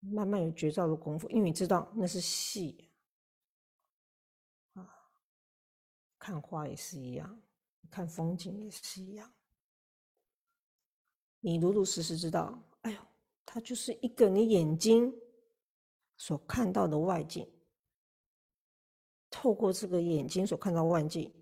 [0.00, 2.90] 慢慢有绝招的功夫，因为你知道那是戏
[4.74, 4.88] 啊。
[6.18, 7.42] 看花也是一样，
[7.90, 9.32] 看风景也是一样。
[11.40, 13.00] 你如如实实知道，哎呦，
[13.44, 15.12] 它就是一个你眼睛
[16.16, 17.50] 所看到的外境。
[19.32, 21.32] 透过这个眼睛所看到外境，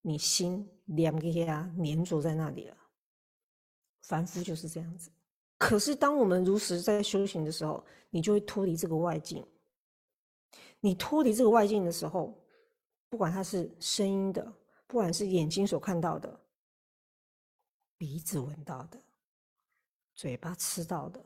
[0.00, 2.76] 你心两个呀粘着在那里了。
[4.02, 5.10] 凡夫就是这样子。
[5.58, 9.44] 可是当我们如实在修行的时候，你就会脱离这个外境。
[10.80, 12.40] 你脱离这个外境的时候，
[13.08, 14.44] 不管它是声音的，
[14.86, 16.40] 不管是眼睛所看到的，
[17.96, 19.00] 鼻子闻到的，
[20.14, 21.24] 嘴巴吃到的，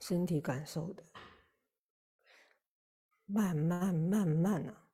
[0.00, 1.02] 身体感受的。
[3.26, 4.88] 慢慢慢慢啊，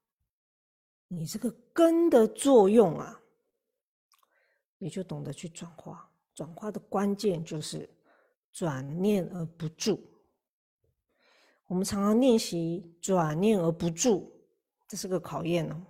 [1.09, 3.21] 你这个根的作用啊，
[4.79, 6.11] 你就懂得去转化。
[6.35, 7.89] 转化的关键就是
[8.51, 10.03] 转念而不住。
[11.67, 14.33] 我们常常练习转念而不住，
[14.89, 15.87] 这是个考验哦。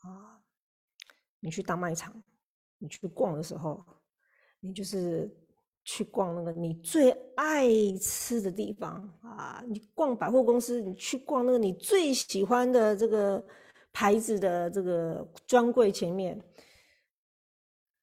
[0.00, 0.42] 啊，
[1.40, 2.22] 你去大卖场，
[2.78, 3.84] 你去逛的时候，
[4.60, 5.34] 你就是。
[5.82, 7.66] 去逛那个你最爱
[7.98, 9.64] 吃的地方啊！
[9.66, 13.44] 你逛百货公司，你去逛那个你最喜欢的这个
[13.92, 16.38] 牌子的这个专柜前面，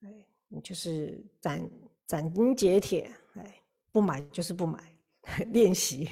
[0.01, 1.69] 哎，你就是斩
[2.05, 3.61] 斩钉截铁，哎，
[3.91, 4.83] 不买就是不买，
[5.51, 6.09] 练习，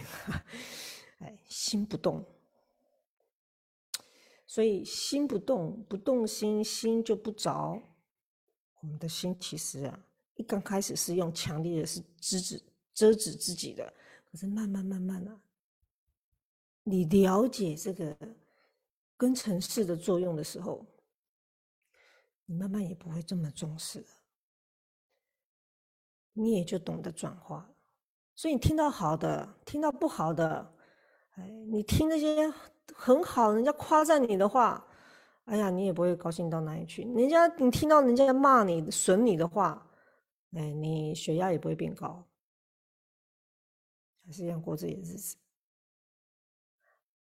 [1.18, 2.24] 哎，心不动，
[4.46, 7.82] 所以心不动，不动心，心就不着。
[8.82, 10.00] 我们的心其实啊。
[10.36, 13.94] 一刚开始是用强烈的是遮止遮止自己的，
[14.30, 15.32] 可是慢慢慢慢的，
[16.84, 18.16] 你了解这个
[19.16, 20.86] 跟尘世的作用的时候，
[22.46, 24.08] 你慢慢也不会这么重视了，
[26.34, 27.70] 你也就懂得转化。
[28.36, 30.74] 所以你听到好的，听到不好的，
[31.36, 32.54] 哎，你听那些
[32.94, 34.86] 很好人家夸赞你的话，
[35.46, 37.04] 哎呀，你也不会高兴到哪里去。
[37.04, 39.85] 人家你听到人家骂你损你的话。
[40.56, 42.28] 哎，你血压也不会变高，
[44.26, 45.38] 还是一样过自己的日子。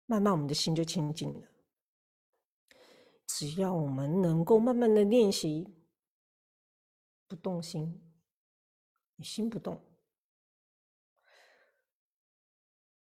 [0.07, 1.49] 慢慢，我们的心就清净了。
[3.27, 5.67] 只要我们能够慢慢的练习，
[7.27, 8.01] 不动心，
[9.17, 9.83] 你心不动，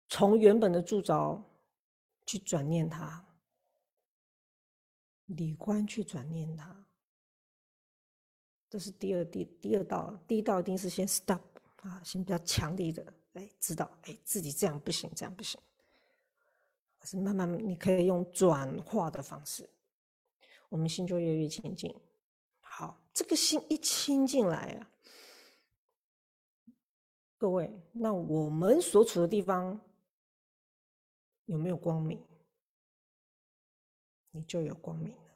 [0.09, 1.43] 从原本的住着
[2.25, 3.25] 去转念它，
[5.25, 6.85] 理观去转念它。
[8.69, 11.41] 这是第二第第二道，第一道一定是先 stop
[11.77, 15.59] 啊，先比较强力的，哎，知道，哎，自己这样不行，这样不行，
[17.03, 19.67] 是慢慢你可以用转化的方式，
[20.69, 21.93] 我们心就越来越清净。
[22.59, 24.91] 好，这个心一清进来啊，
[27.37, 29.81] 各位，那我们所处的地方
[31.45, 32.23] 有没有光明？
[34.31, 35.31] 你就有光明了。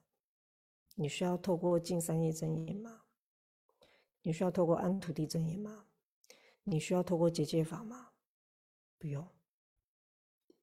[0.94, 3.03] 你需要透过进三业真言吗？
[4.24, 5.86] 你需要透过安土地真言吗？
[6.64, 8.10] 你需要透过结界法吗？
[8.98, 9.28] 不用，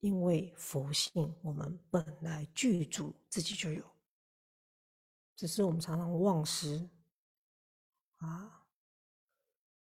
[0.00, 3.84] 因为佛性我们本来具足自己就有，
[5.36, 6.88] 只是我们常常忘失
[8.16, 8.66] 啊，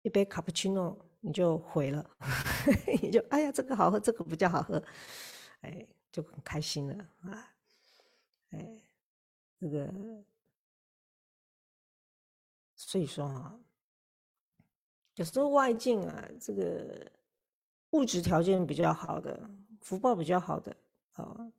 [0.02, 1.06] 一杯卡布奇诺。
[1.22, 2.16] 你就毁了，
[3.02, 4.82] 你就哎呀，这个好喝，这个不叫好喝，
[5.60, 7.54] 哎，就很开心了啊，
[8.52, 8.80] 哎，
[9.58, 9.92] 这个，
[12.90, 13.56] 所以说啊，
[15.14, 17.08] 有时候外境啊，这个
[17.90, 19.48] 物质条件比较好的，
[19.80, 20.76] 福报比较好的
[21.12, 21.52] 啊，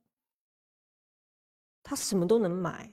[1.82, 2.92] 他什么都能买，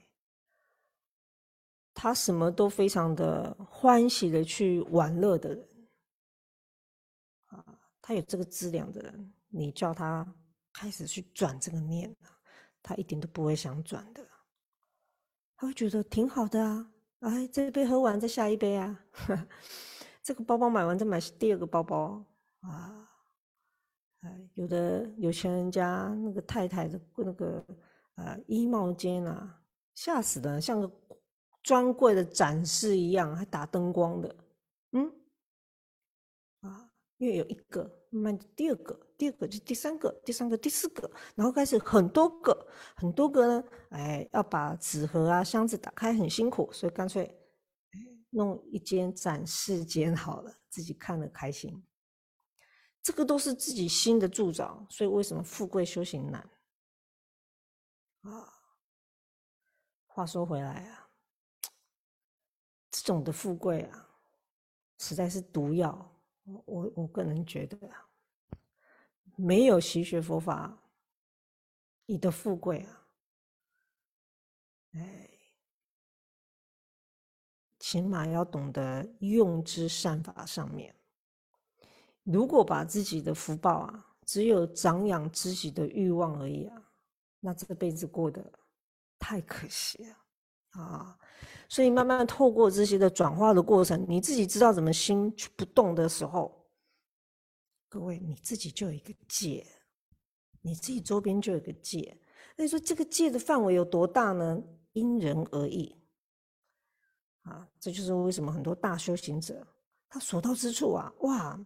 [1.92, 5.88] 他什么都非常的欢喜的去玩乐的人。
[7.48, 10.26] 啊他有这个资粮的人，你叫他
[10.72, 12.16] 开始去转这个念
[12.82, 14.26] 他一点都不会想转的，
[15.56, 16.89] 他会觉得挺好的啊！
[17.20, 19.04] 哎，这一杯喝完再下一杯啊！
[20.22, 22.24] 这个包包买完再买第二个包包
[22.60, 23.08] 啊！
[24.20, 27.64] 哎，有的有钱人家那个太太的那个
[28.14, 29.62] 啊衣帽间啊，
[29.94, 30.90] 吓死人，像个
[31.62, 34.36] 专柜的展示一样，还打灯光的，
[34.92, 35.12] 嗯，
[36.60, 37.98] 啊，因为有一个。
[38.12, 47.38] 慢慢第二个，第二个就第三个，第三个第四个，然后开始很多个，很多个呢，哎，要把纸盒啊箱子打开很辛苦，所以干脆
[48.30, 51.86] 弄一间展示间好了，自己看了开心。
[53.02, 56.40] 这个都是自己新的铸造，所以为什么富贵修行难
[58.22, 58.48] 啊？
[60.06, 61.10] 话说回来啊，
[62.90, 64.08] 这种的富贵啊，
[64.96, 66.16] 实在是毒药。
[66.64, 68.09] 我我个人觉得啊，
[69.40, 70.76] 没有习学佛法，
[72.06, 73.06] 你的富贵啊，
[74.92, 75.30] 哎，
[77.78, 80.94] 起码要懂得用之善法上面。
[82.22, 86.82] 如果把自己的福报啊，只有长养自己的欲望而已啊，
[87.40, 88.44] 那这辈子过得
[89.18, 90.16] 太可惜了
[90.82, 91.18] 啊。
[91.68, 96.59] 所以慢慢透过这些的转化的过程，你自己知道怎么心不动的时候，
[97.90, 99.66] 各位你自己就有一个界，
[100.62, 102.16] 你自己周边就有一个界。
[102.54, 104.62] 那你说这个界的范围有多大呢？
[104.92, 106.00] 因人而异。
[107.42, 109.66] 啊，这就是为什么很多大修行者，
[110.08, 111.58] 他所到之处啊，哇，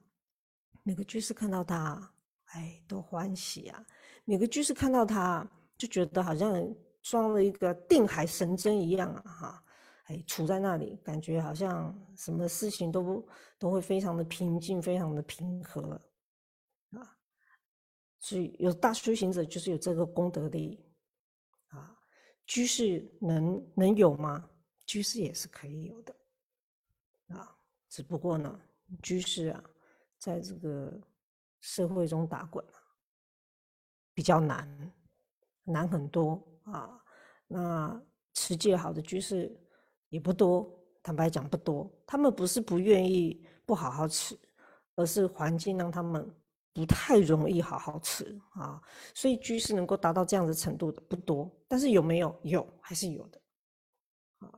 [0.83, 2.15] 每个居士看到他，
[2.47, 3.85] 哎，都欢喜啊；
[4.25, 9.65] 每个居士看到他，就觉得好像装了一个定海神针一样啊，哈。
[10.05, 16.01] 哎，杵在那里，感觉好像什么事情都不都会非常的平静，非常的平和，
[18.25, 20.83] 所以有大修行者就是有这个功德力，
[21.69, 21.95] 啊，
[22.47, 24.49] 居士能能有吗？
[24.87, 26.17] 居士也是可以有的，
[27.29, 27.55] 啊，
[27.91, 28.59] 只不过呢，
[29.03, 29.63] 居士啊，
[30.17, 30.99] 在这个
[31.61, 32.65] 社会中打滚，
[34.15, 34.93] 比较难，
[35.65, 36.99] 难很多啊。
[37.47, 39.55] 那持戒好的居士。
[40.11, 41.91] 也不多，坦白讲不多。
[42.07, 44.39] 他们不是不愿意不好好吃，
[44.95, 46.33] 而是环境让他们
[46.75, 48.79] 不太容易好好吃啊。
[49.15, 52.37] 所以居士能够达到这样的程度的不多，但是有没有？
[52.43, 53.41] 有，还是有的。
[54.41, 54.53] 啊，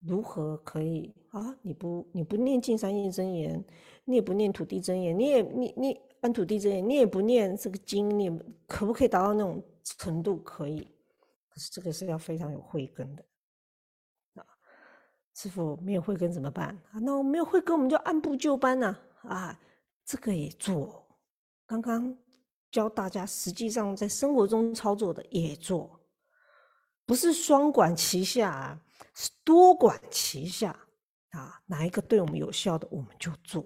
[0.00, 1.56] 如何可以啊？
[1.62, 3.64] 你不你不念净三业真言，
[4.04, 8.28] 你也不念土地真言，你也你你按土地真言，你也不念这个经，你
[8.66, 10.38] 可不可以达到那种程度？
[10.38, 10.80] 可以，
[11.48, 13.24] 可是这个是要非常有慧根的
[14.34, 14.44] 啊。
[15.34, 16.76] 师傅没有慧根怎么办？
[16.92, 19.58] 那我没有慧根，我们就按部就班呢啊！
[20.08, 21.06] 这个也做，
[21.66, 22.16] 刚刚
[22.70, 26.00] 教大家，实际上在生活中操作的也做，
[27.04, 28.82] 不是双管齐下，啊，
[29.14, 30.70] 是多管齐下
[31.32, 31.62] 啊！
[31.66, 33.62] 哪一个对我们有效的，我们就做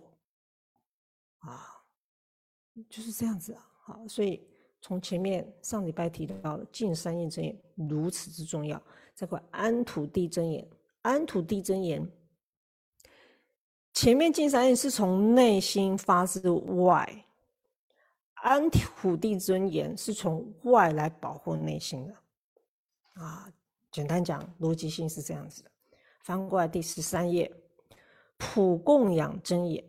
[1.39, 1.65] 啊，
[2.91, 3.65] 就是这样子啊！
[3.85, 4.45] 好，所以
[4.81, 7.57] 从前面上礼拜提到的净三业真言
[7.89, 8.83] 如此之重要，
[9.15, 10.69] 这块安土地真言。
[11.03, 12.05] 安土地真言，
[13.93, 17.25] 前面进三业是从内心发自外，
[18.35, 22.15] 安土地真言是从外来保护内心的。
[23.23, 23.53] 啊，
[23.91, 25.71] 简单讲，逻辑性是这样子的。
[26.21, 27.53] 翻过来第十三页，
[28.39, 29.85] 普供养真言，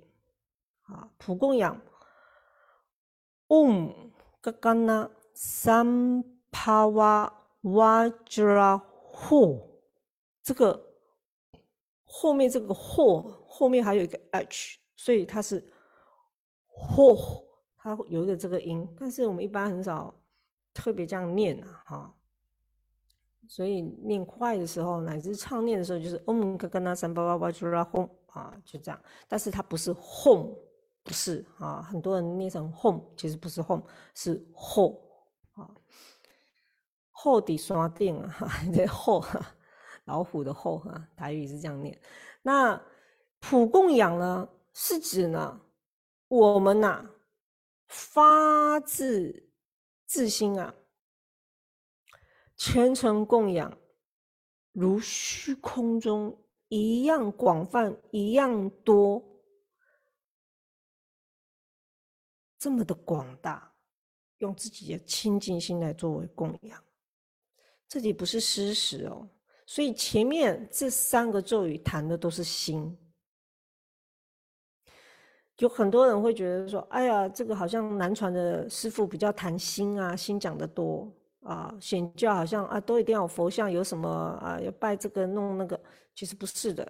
[0.83, 1.79] 啊，普供养
[3.47, 7.31] ，Om Gana Sampava
[7.63, 8.81] Vajrahu，
[10.43, 10.89] 这个。
[12.15, 13.23] 后面这个“或”
[13.55, 15.63] 后面还有一个 “h”，所以它是
[16.67, 17.45] 嚯，
[17.77, 20.11] 它有一个这个音，但是我们一般很少
[20.73, 22.15] 特别这样念啊，哈。
[23.47, 28.99] 所以念快的时候，乃至唱念的时候，就是嗡嘎嘎那三八八八就啦轰啊，就这样。
[29.27, 30.57] 但是它不是轰，
[31.03, 33.85] 不是啊，很多人念成轰，其实不是轰，
[34.15, 34.99] 是吼
[35.53, 35.69] 啊。
[37.11, 39.23] 后底刷定啊， 这后
[40.05, 41.95] 老虎的后哈，台语是这样念。
[42.41, 42.81] 那
[43.45, 45.59] 普供养呢，是指呢，
[46.29, 47.05] 我们呐
[47.89, 49.51] 发自
[50.05, 50.73] 自心啊。
[52.55, 53.77] 虔诚供养，
[54.71, 59.21] 如虚空中一样广泛，一样多，
[62.57, 63.75] 这么的广大，
[64.37, 66.81] 用自己的清净心来作为供养，
[67.89, 69.29] 这里不是施食哦。
[69.65, 72.97] 所以前面这三个咒语谈的都是心，
[75.57, 81.11] 有很多人会觉得说：“哎呀，这个好像南传的师傅比较谈心啊，心讲的多。”
[81.43, 85.77] 啊，显教好像啊，都一定要佛像，有什么啊，要拜这个弄那个，
[86.15, 86.89] 其实不是的。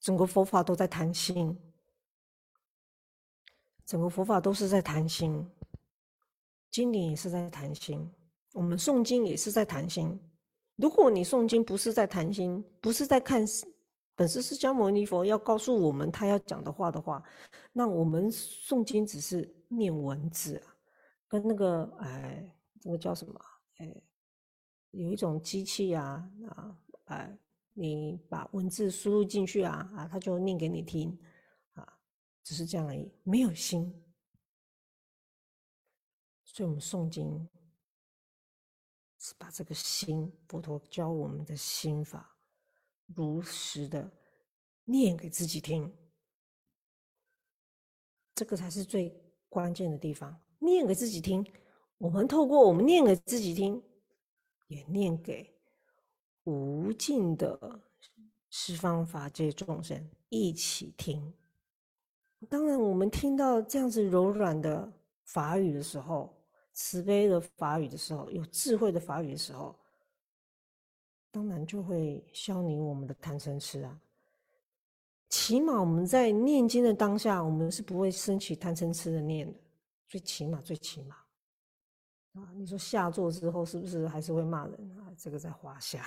[0.00, 1.56] 整个佛法都在谈心，
[3.86, 5.48] 整个佛法都是在谈心，
[6.72, 8.12] 经典也是在谈心，
[8.52, 10.20] 我们诵经也是在谈心。
[10.74, 13.46] 如果你诵经不是在谈心，不是在看
[14.16, 17.22] 本师释迦牟尼佛要告诉我们他要讲的话的话，
[17.72, 20.76] 那我们诵经只是念文字啊。
[21.26, 22.48] 跟那个哎，
[22.80, 23.40] 这个叫什么？
[23.78, 24.02] 哎，
[24.92, 27.38] 有一种机器啊啊哎，
[27.72, 31.18] 你把文字输入进去啊啊，他就念给你听
[31.72, 31.98] 啊，
[32.44, 33.92] 只是这样而已，没有心。
[36.44, 37.48] 所以我们诵经
[39.18, 42.33] 是把这个心，佛陀教我们的心法，
[43.06, 44.10] 如实的
[44.84, 45.92] 念给自己听，
[48.34, 49.14] 这个才是最
[49.48, 50.40] 关键的地方。
[50.58, 51.44] 念给自己听，
[51.98, 53.82] 我们透过我们念给自己听，
[54.68, 55.54] 也念给
[56.44, 57.82] 无尽的
[58.48, 61.34] 十方法界众生一起听。
[62.48, 64.92] 当然，我们听到这样子柔软的
[65.24, 66.34] 法语的时候，
[66.72, 69.78] 慈悲的法语的时候，有智慧的法语的时候，
[71.34, 74.00] 当然就会消弭我们的贪嗔痴啊。
[75.28, 79.58] 起码我们在念经的当下，我们是不会升起贪嗔痴的念的。
[80.06, 81.16] 最起码，最起码，
[82.34, 85.10] 啊，你说下座之后是不是还是会骂人啊？
[85.18, 86.06] 这个在华夏，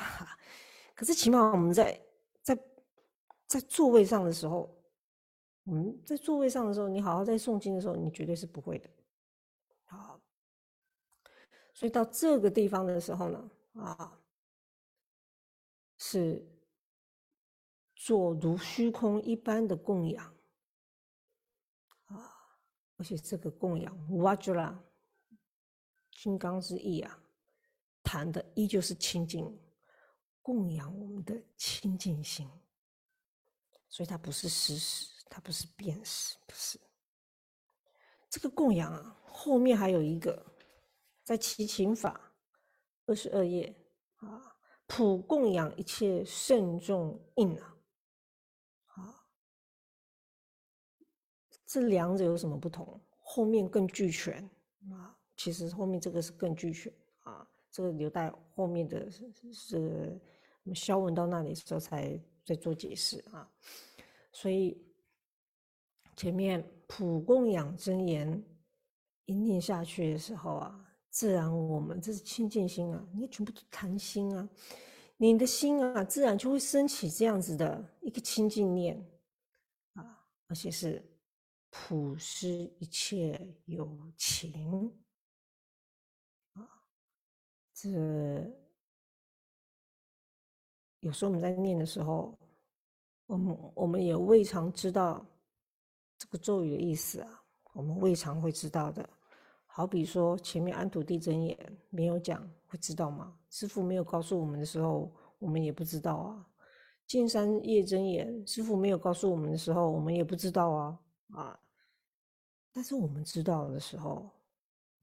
[0.96, 2.00] 可是起码我们在
[2.42, 2.58] 在
[3.48, 4.74] 在座位上的时候，
[5.66, 8.90] 我们在座位上的时候，你好好在诵经的时候，你绝对是不会的，
[9.84, 10.18] 好。
[11.74, 14.18] 所以到这个地方的时候呢，啊，
[15.98, 16.46] 是
[17.96, 20.26] 做如虚空一般的供养
[22.06, 22.34] 啊。
[22.98, 24.78] 而且这个供养瓦吉拉
[26.12, 27.20] 金刚之意啊，
[28.04, 29.60] 谈的依旧是清净
[30.42, 32.50] 供养我们的清净心，
[33.88, 36.80] 所以它不是实时，它不是辨识，不是
[38.30, 39.14] 这个供养啊。
[39.26, 40.44] 后面还有一个
[41.24, 42.20] 在齐秦法
[43.06, 43.76] 二十二页
[44.16, 44.57] 啊，
[44.88, 47.76] 普供养一切圣众印啊。
[51.66, 53.00] 这两者有什么不同？
[53.20, 54.42] 后面更俱全
[54.90, 56.92] 啊，其实后面这个是更俱全
[57.24, 60.22] 啊，这个留待后面的是是
[60.74, 63.52] 消文到那里时候才再做解释啊。
[64.32, 64.82] 所以
[66.16, 68.42] 前面普供养真言
[69.26, 70.87] 一念下去的时候啊，
[71.18, 74.48] 自然我们这是清净心啊，你全部都谈心啊，
[75.18, 79.04] 你的心啊，自然就会升起这样子的一个清净念
[79.94, 81.04] 啊，而且是。
[81.70, 82.48] 普施
[82.80, 84.92] 一切有情
[86.54, 86.64] 啊，
[87.74, 87.90] 这
[91.02, 92.38] 有时候我们在念的时候，
[93.26, 95.26] 我们我们也未尝知道
[96.18, 97.44] 这个咒语的意思啊，
[97.74, 99.17] 我们未尝会知道的。
[99.78, 103.38] 好比说前面安土地真言没有讲，会知道吗？
[103.48, 106.50] 师傅没有告诉我们的时候，我们也不知道啊。
[107.06, 111.00] 金山夜真言，师傅没有告诉我们的时候，我们也不知道啊
[111.30, 111.60] 啊。
[112.74, 114.28] 但是我们知道的时候，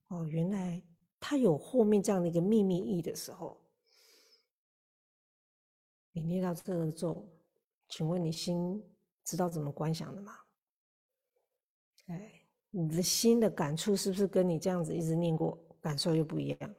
[0.09, 0.83] 哦，原来
[1.21, 3.57] 他有后面这样的一个秘密意的时候，
[6.11, 7.25] 你念到这个咒，
[7.87, 8.83] 请问你心
[9.23, 10.33] 知道怎么观想的吗？
[12.07, 12.34] 哎，
[12.77, 16.75] 你的心的感触是不是跟你这样子一直念过，感受又不一样？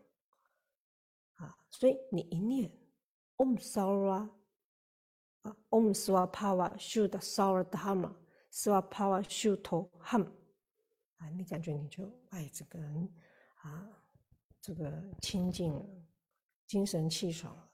[1.36, 2.70] 啊，所以你一念
[3.38, 4.28] Om Sara
[5.40, 10.26] 啊，Om Swapava Shuddha Saradharma，Swapava Shuddho Ham，
[11.16, 13.10] 啊，你感觉你就哎，这个人
[13.62, 13.88] 啊，
[14.60, 15.82] 这个清净了，
[16.66, 17.70] 精神气爽了，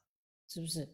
[0.47, 0.87] 是不是？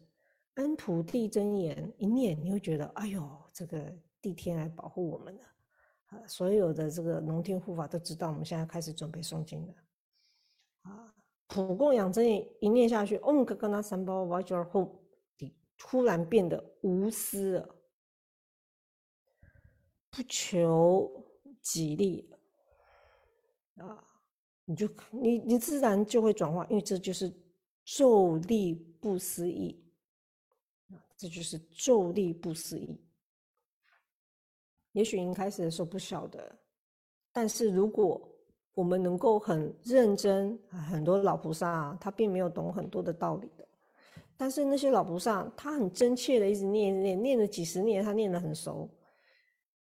[0.54, 5.44] 恩普地真言一念，你会觉得哎呦，这个地天来保护我们的，
[6.10, 9.74] 啊，所有的这个龙天护法都知道，我们现在开始准备诵经了，
[10.82, 11.14] 啊，
[11.48, 12.26] 普供养真
[12.60, 14.90] 一念下去，Om 格格那三宝 Vajra Hum，
[15.38, 17.76] 你突然变得无私了，
[20.10, 21.26] 不求
[21.62, 22.30] 己利，
[23.76, 24.04] 啊，
[24.64, 27.32] 你就你你自然就会转化，因为这就是
[27.84, 29.84] 咒力不思议。
[31.16, 32.98] 这就是咒力不思议。
[34.92, 36.50] 也许您开始的时候不晓得，
[37.32, 38.20] 但是如果
[38.74, 43.66] 我们能够很认真，很多老菩萨啊他并没有懂很多的道理的，
[44.36, 48.88] 但是那些老菩萨他很真切的一直念念念了几十年，他念得很熟，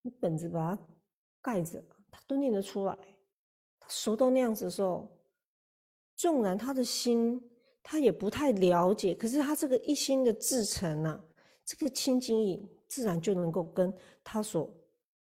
[0.03, 0.83] 你本子把它
[1.41, 2.97] 盖着，他都念得出来。
[3.89, 5.11] 熟到那样子的时候，
[6.17, 7.43] 纵然他的心。
[7.91, 11.25] 他也不太了解，可是他这个一心的至诚啊，
[11.65, 13.91] 这个清净意，自然就能够跟
[14.23, 14.71] 他所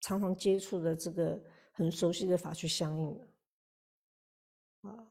[0.04, 1.42] 常常接触的这个
[1.72, 3.28] 很熟悉的法去相应了。
[4.82, 5.08] 啊，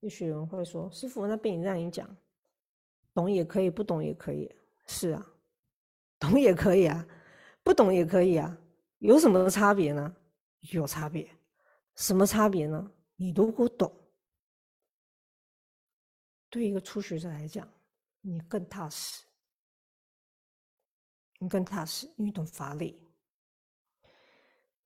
[0.00, 2.16] 也许有人会说：“师傅，那被你让你讲，
[3.12, 4.50] 懂也可以，不懂也可以。”
[4.88, 5.34] 是啊，
[6.18, 7.06] 懂也可以啊，
[7.62, 8.58] 不懂也可以啊，
[9.00, 10.16] 有什么差别呢？
[10.70, 11.30] 有差别，
[11.96, 12.90] 什么差别呢？
[13.16, 13.94] 你如果懂。
[16.48, 17.70] 对一个初学者来讲，
[18.22, 19.22] 你更踏实，
[21.38, 22.98] 你更踏实，因为懂法理。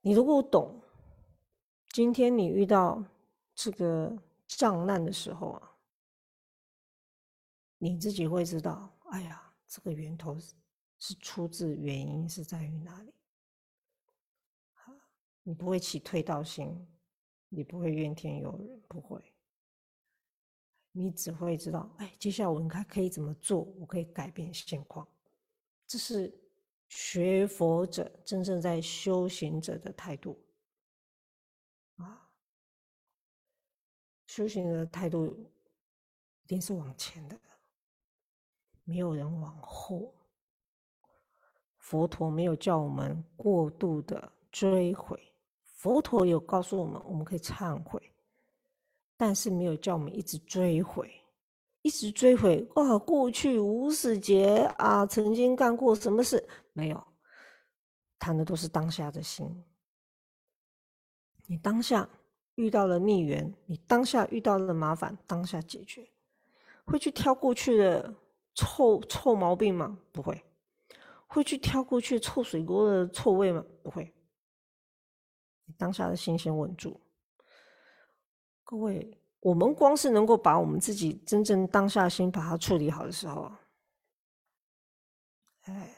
[0.07, 0.80] 你如果懂，
[1.88, 3.04] 今天你遇到
[3.57, 5.76] 这个障难的时候啊，
[7.78, 10.38] 你自己会知道，哎呀，这个源头
[11.00, 13.12] 是出自原因是在于哪里。
[15.42, 16.86] 你不会起退道心，
[17.48, 19.20] 你不会怨天尤人，不会。
[20.92, 23.62] 你只会知道，哎，接下来我应该可以怎么做？
[23.80, 25.04] 我可以改变现况。
[25.84, 26.32] 这是
[26.89, 30.39] 学佛者真正在修行者的态度
[31.97, 32.28] 啊！
[34.26, 35.26] 修行的态度
[36.45, 37.39] 一定是往前的，
[38.84, 40.12] 没有人往后。
[41.78, 45.32] 佛陀没有叫我们过度的追悔，
[45.62, 48.01] 佛陀有告诉我们，我们可以忏悔。
[49.16, 51.11] 但是没有叫我们一直追悔，
[51.82, 52.99] 一直追悔哇！
[52.99, 56.47] 过去无始劫啊，曾经干过什么事？
[56.76, 57.06] 没有，
[58.18, 59.64] 谈的都是当下的心。
[61.46, 62.06] 你当下
[62.56, 66.06] 遇到了逆缘，你当下遇到了麻烦，当下解决，
[66.84, 68.14] 会去挑过去的
[68.54, 69.98] 臭臭毛病吗？
[70.12, 70.44] 不会。
[71.26, 73.64] 会去挑过去臭水锅的臭味吗？
[73.82, 74.14] 不会。
[75.64, 77.00] 你当下的心先稳住。
[78.64, 83.50] 各位，我们光是能够把我们自己真正当下心把它处理好的时候，
[85.62, 85.95] 哎，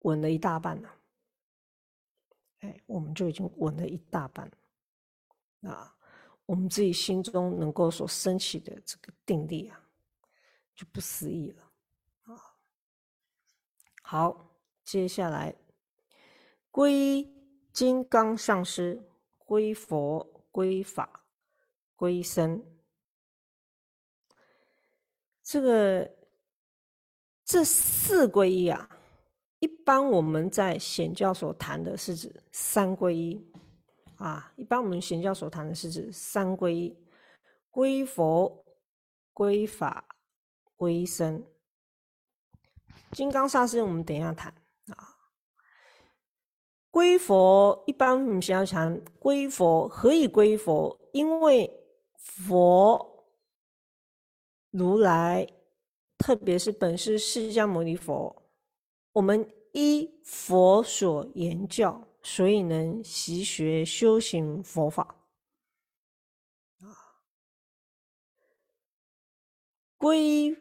[0.00, 0.94] 稳了一大半了。
[2.60, 4.50] 哎，我们就已经稳了一大半
[5.62, 5.96] 啊！
[6.46, 9.80] 我们自己心中能够所升起的这个定力啊，
[10.74, 11.62] 就不思议了
[12.24, 12.56] 啊！
[14.02, 14.50] 好，
[14.84, 15.54] 接下来
[16.70, 17.30] 归
[17.72, 19.02] 金刚上师，
[19.38, 20.26] 归佛。
[20.50, 21.24] 归法、
[21.94, 22.64] 归僧，
[25.40, 26.10] 这个
[27.44, 28.97] 这四皈依啊，
[29.60, 33.44] 一般我们在显教所谈的是指三皈依
[34.16, 34.52] 啊。
[34.56, 36.96] 一般我们显教所谈的是指三皈依：
[37.70, 38.64] 归佛、
[39.32, 40.08] 归法、
[40.76, 41.44] 归僧。
[43.12, 44.52] 金刚萨师，我们等一下谈
[44.88, 45.16] 啊。
[46.90, 50.98] 归佛，一般我们想要讲归佛，何以归佛？
[51.12, 51.70] 因为
[52.16, 53.26] 佛
[54.70, 55.46] 如来，
[56.16, 58.37] 特别是本师释迦牟尼佛，
[59.12, 65.16] 我们依佛所言教，所以能习学修行佛法。
[66.80, 67.20] 啊，
[69.96, 70.56] 归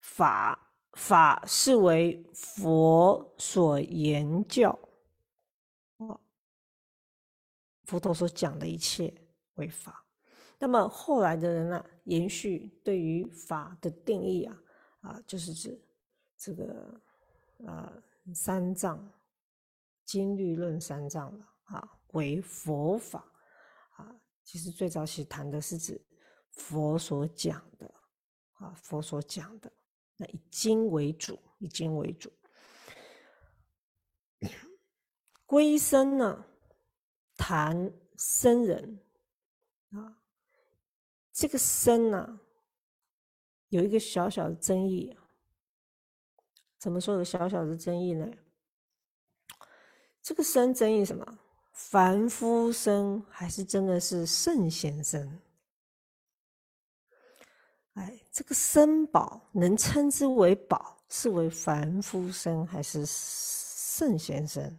[0.00, 4.78] 法法是为佛所言教。
[7.84, 9.14] 佛陀所讲的一切
[9.54, 10.04] 为法，
[10.58, 14.60] 那么后来的人呢，延续对于法的定义啊，
[15.02, 15.80] 啊，就是指
[16.36, 17.00] 这个
[17.58, 18.02] 呃
[18.34, 19.12] 三藏
[20.04, 23.24] 经律论三藏了啊，为佛法
[23.96, 24.20] 啊。
[24.44, 26.04] 其实最早期谈的是指
[26.50, 27.92] 佛所讲的
[28.54, 29.72] 啊，佛所讲的
[30.16, 32.32] 那以经为主，以经为主。
[35.44, 36.44] 归僧呢，
[37.36, 39.00] 谈僧人
[39.90, 40.20] 啊，
[41.32, 42.40] 这个僧呢，
[43.68, 45.16] 有一个小小的争议。
[46.86, 48.30] 怎么说有小小的争议呢？
[50.22, 51.38] 这个生争议什么？
[51.72, 55.40] 凡夫生还是真的是圣贤生？
[57.94, 64.78] 哎，这个僧宝能称之为宝，是为凡夫生还是圣贤生？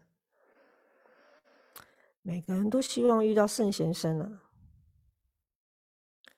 [2.22, 4.44] 每个人都希望遇到圣贤生啊，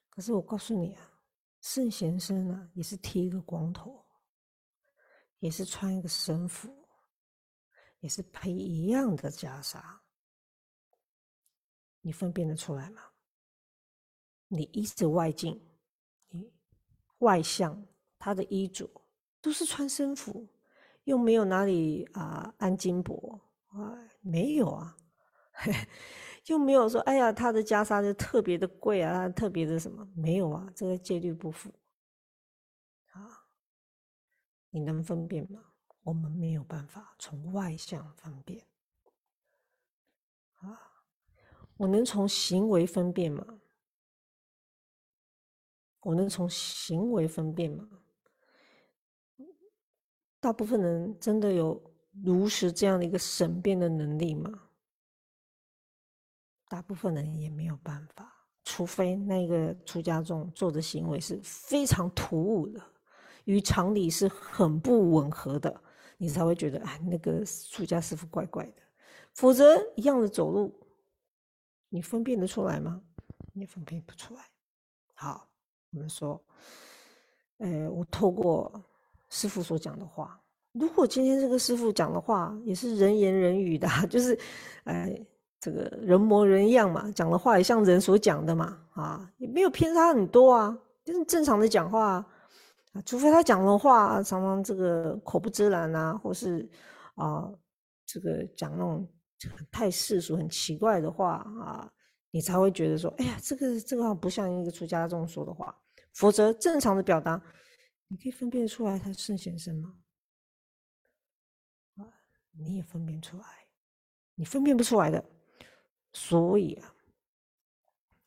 [0.09, 1.11] 可是我告诉你啊，
[1.61, 4.03] 圣贤生啊也是剃一个光头，
[5.39, 6.73] 也是穿一个僧服，
[7.99, 9.81] 也是配一样的袈裟，
[12.01, 13.01] 你分辨得出来吗？
[14.47, 15.61] 你衣着外境，
[16.29, 16.51] 你
[17.19, 17.85] 外相，
[18.17, 18.89] 他的衣着
[19.41, 20.47] 都是穿僧服，
[21.03, 24.97] 又没有哪里啊安金箔啊，没有啊。
[26.45, 30.07] 又没有说，哎呀，他的袈裟就特别的贵啊，特别的什么？
[30.15, 31.71] 没有啊，这个戒律不符。
[34.70, 35.63] 你能分辨吗？
[36.03, 38.65] 我们没有办法从外向分辨
[40.55, 40.80] 啊。
[41.78, 43.61] 我能从行为分辨吗？
[46.01, 47.88] 我能从行为分辨吗？
[50.39, 51.93] 大部分人真的有
[52.24, 54.70] 如实这样的一个审辩的能力吗？
[56.70, 62.93] 大部分人也没有办法，除非那个出家众做的行为是非常突兀的，
[63.50, 65.76] 与常理是很不吻合的，
[66.18, 68.74] 你才会觉得哎，那个出家师傅怪怪的。
[69.34, 70.72] 否则，一样的走路，
[71.89, 73.02] 你分辨得出来吗？
[73.52, 74.41] 你分辨不出来。
[75.16, 75.50] 好，
[75.89, 76.39] 我们说，
[77.58, 78.72] 呃，我透过
[79.30, 80.39] 师傅所讲的话，
[80.74, 84.39] 如果今天这个师傅讲的话也是人言人语的， 就是，
[84.84, 85.20] 哎。
[85.62, 92.26] 这个人模人样嘛，讲的话也像人所讲的嘛，啊，也没有偏差很多啊，就是正常的讲话，
[92.91, 96.69] 啊除非他讲的话常常这个口不遮拦啊，或是
[97.15, 97.51] 啊，
[98.05, 99.07] 这个讲那种
[99.71, 101.93] 太世俗、很奇怪的话啊，
[102.31, 105.79] 你才会觉得说，哎呀，这个这个不像一个出家众说的话，
[106.13, 107.41] 否则正常的表达，
[108.07, 109.95] 你可以分辨出来他是先生吗？
[111.97, 112.09] 啊，
[112.51, 113.45] 你也分辨出来，
[114.35, 115.23] 你分辨不出来的。
[116.11, 116.95] 所以啊，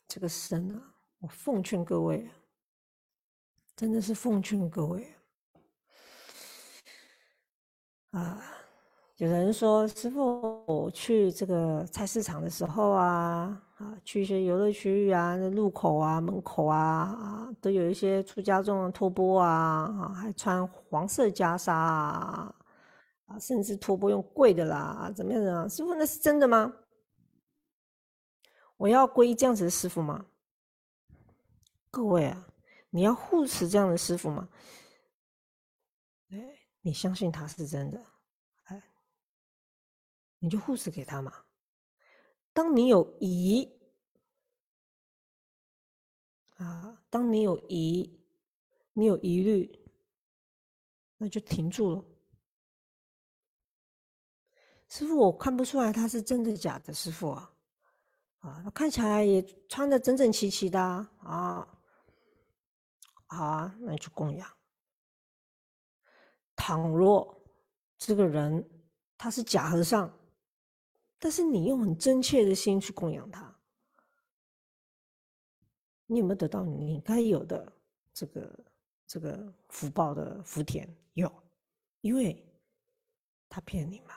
[0.07, 2.31] 这个生啊，我奉劝各位，
[3.83, 5.05] 真的是奉劝各位
[8.13, 8.41] 啊！
[9.17, 19.51] 有人说，师傅，我去这个菜市场的时候啊，啊，去一些游乐区域啊，那路口啊、门口啊，啊，都有一些出家众托钵啊，
[20.01, 22.55] 啊，还穿黄色袈裟啊，
[23.27, 25.67] 啊，甚至托钵用贵的啦，怎么样啊？
[25.67, 26.73] 师傅，那是真的吗？
[28.77, 30.25] 我要皈这样子的师傅吗？
[31.91, 32.47] 各位啊，
[32.95, 34.47] 你要护持这样的师傅吗？
[36.29, 36.39] 哎，
[36.83, 38.05] 你相信他是真的，
[38.65, 38.83] 哎，
[40.39, 41.33] 你就护持给他嘛。
[42.53, 43.67] 当你有疑
[46.59, 48.23] 啊，当你有疑，
[48.93, 49.91] 你有疑虑，
[51.17, 52.05] 那就停住了。
[54.89, 57.51] 师傅，我看不出来他是真的假的，师傅啊。
[58.41, 61.67] 啊，看起来也穿的整整齐齐的啊，
[63.33, 64.49] 好啊，那你就供养。
[66.55, 67.43] 倘若
[67.97, 68.63] 这个人
[69.17, 70.13] 他是假和尚，
[71.19, 73.59] 但是你用很真切的心去供养他，
[76.07, 77.73] 你有没有得到你该有的
[78.13, 78.65] 这个
[79.07, 80.89] 这个福报的福田？
[81.15, 81.33] 有，
[82.03, 82.45] 因为
[83.49, 84.15] 他骗你嘛，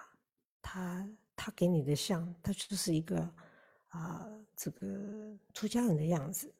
[0.62, 3.34] 他他给你的像，他就是一个。
[3.90, 6.54] 啊，这个出家人的样子，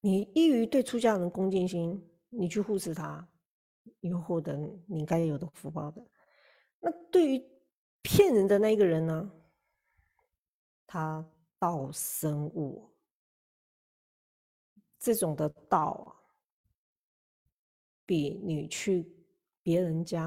[0.00, 3.28] 你依于对出家人恭敬心，你去护持他，
[4.00, 6.02] 你会获得你该有的福报的。
[6.78, 7.44] 那对于
[8.02, 9.30] 骗人的那个人呢？
[10.86, 11.24] 他
[11.58, 12.90] 道生物，
[14.98, 16.16] 这种的道，
[18.04, 19.06] 比你去
[19.62, 20.24] 别人家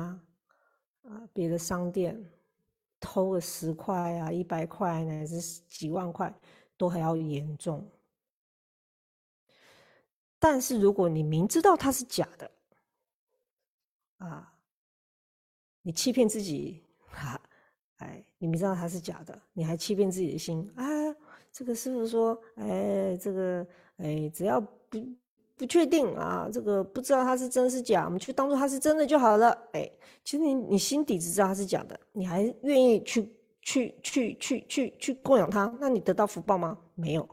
[1.02, 2.24] 啊，别的商店。
[3.06, 6.34] 偷个十块啊，一百块乃至几万块，
[6.78, 7.86] 都还要严重。
[10.44, 12.52] 但是如果你明知道它是假的，
[14.18, 14.54] 啊，
[15.82, 17.40] 你欺骗自己，哈，
[18.00, 20.84] 哎，你明知道它是假的，你还欺骗自己的心，啊，
[21.50, 23.66] 这个师傅说，哎，这个，
[23.96, 25.00] 哎，只要不
[25.56, 29.58] 不确定啊，这个不知道它是真是假，我们就当做它是真的就好了。
[29.72, 29.90] 哎，
[30.26, 36.78] 其实你你心底只知道它是假的，你还愿意去去去去去去供养它，那你得到福报吗？
[36.96, 37.26] 没有，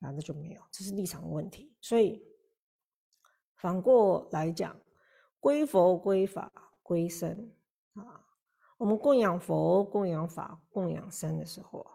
[0.00, 1.74] 啊，那就没有，这是立场的问题。
[1.80, 2.22] 所以
[3.56, 4.78] 反过来讲，
[5.38, 7.52] 归佛、归法、归僧
[7.94, 8.26] 啊，
[8.78, 11.86] 我们供养佛、供养法、供养僧的时候，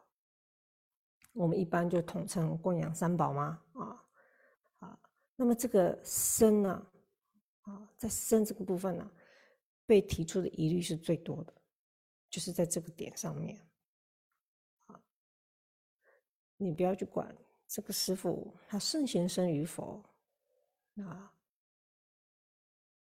[1.33, 3.61] 我们一般就统称供养三宝嘛？
[3.73, 4.05] 啊
[4.77, 4.99] 啊。
[5.35, 6.87] 那么这个生呢，
[7.61, 9.11] 啊，在生这个部分呢，
[9.85, 11.53] 被提出的疑虑是最多的，
[12.29, 13.59] 就是在这个点上面，
[14.85, 15.03] 啊，
[16.57, 17.35] 你不要去管
[17.67, 20.01] 这个师傅他圣贤生与否，
[20.97, 21.31] 啊，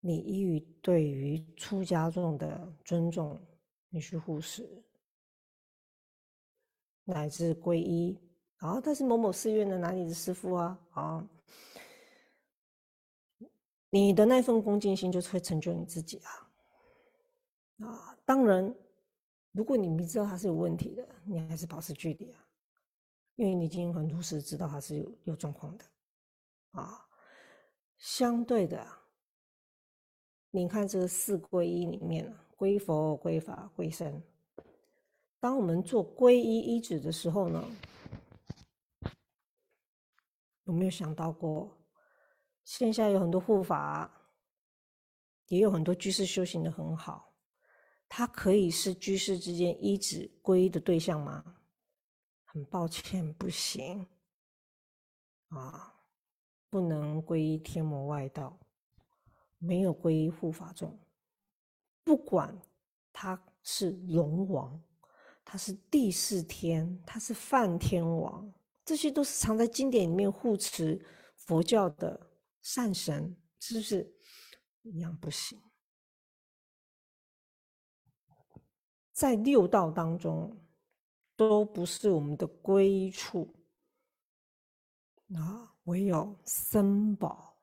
[0.00, 3.40] 你依于对于出家众的尊重，
[3.88, 4.68] 你去护持，
[7.04, 8.18] 乃至皈依，
[8.56, 11.28] 啊，他是某某寺院的哪里的师傅啊，啊。
[13.90, 17.86] 你的那份恭敬心，就是会成就你自己啊！
[17.86, 18.74] 啊，当然，
[19.52, 22.47] 如果你明知道他是有问题的，你还是保持距离啊，
[23.38, 25.84] 因为你已经很如实知道他是有有状况的
[26.72, 27.06] 啊。
[27.96, 28.84] 相对的，
[30.50, 34.20] 你看这四皈依里面啊皈佛、皈法、皈僧，
[35.38, 37.64] 当我们做皈依依止的时候呢，
[40.64, 41.72] 有没有想到过？
[42.64, 44.10] 线下有很多护法，
[45.46, 47.32] 也有很多居士修行的很好，
[48.08, 51.54] 他可以是居士之间依止皈依的对象吗？
[52.50, 54.06] 很抱歉，不行，
[55.48, 56.00] 啊，
[56.70, 58.58] 不能皈依天魔外道，
[59.58, 60.98] 没有皈依护法众，
[62.02, 62.58] 不管
[63.12, 64.82] 他是龙王，
[65.44, 68.50] 他是地四天，他是梵天王，
[68.82, 71.04] 这些都是藏在经典里面护持
[71.36, 72.30] 佛教的。
[72.62, 74.14] 善神是不是
[74.82, 75.62] 一样不行？
[79.12, 80.58] 在六道当中，
[81.38, 83.54] 都不是我们的归处
[85.34, 87.56] 啊，唯有僧宝，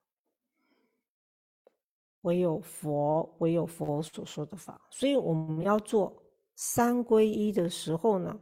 [2.21, 4.88] 唯有佛，唯有佛所说的法。
[4.89, 6.23] 所以我们要做
[6.55, 8.39] 三皈依的时候呢，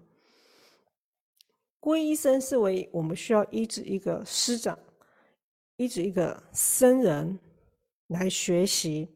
[1.82, 4.78] 皈依僧是为我们需要医治一个师长。
[5.78, 7.40] 依止一个僧人
[8.08, 9.10] 来学习，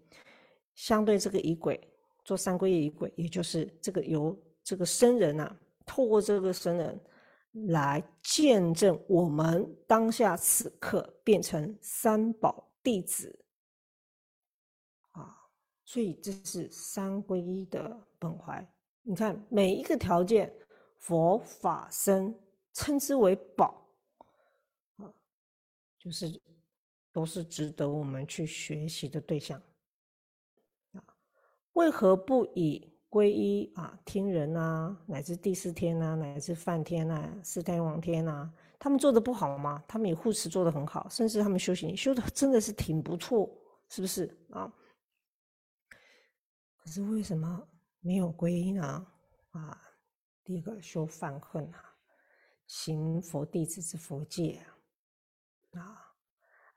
[0.73, 1.79] 相对这个仪轨
[2.23, 5.55] 做三皈依仪轨，也就是这个由这个僧人呐，
[5.87, 7.01] 透过这个僧人
[7.69, 13.43] 来见证我们当下此刻变成三宝弟子
[15.13, 15.35] 啊，
[15.83, 18.63] 所以这是三皈依的本怀。
[19.01, 20.53] 你看每一个条件，
[20.97, 22.37] 佛法僧
[22.73, 23.89] 称之为宝
[24.97, 25.11] 啊。
[25.97, 26.39] 就是，
[27.11, 29.59] 都是值得我们去学习的对象
[30.91, 31.01] 啊！
[31.73, 39.83] 为何不以皈依啊天人啊，乃至第四天啊，乃至梵天啊、四天王天啊，他们做的不好吗？
[39.87, 43.49] 他们也护持做的很好，甚至他们修行修的 真的是挺不错，
[43.89, 44.71] 是不是啊？
[46.77, 47.67] 可是为什么
[48.01, 49.07] 没有皈依呢？
[49.49, 49.81] 啊，
[50.43, 51.95] 第一个修犯恨啊，
[52.67, 54.63] 行佛弟子之佛戒
[55.71, 56.13] 啊。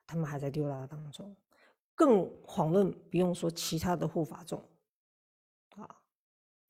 [0.07, 1.37] 他们还在丢拉当中，
[1.95, 4.67] 更遑论不用说其他的护法众，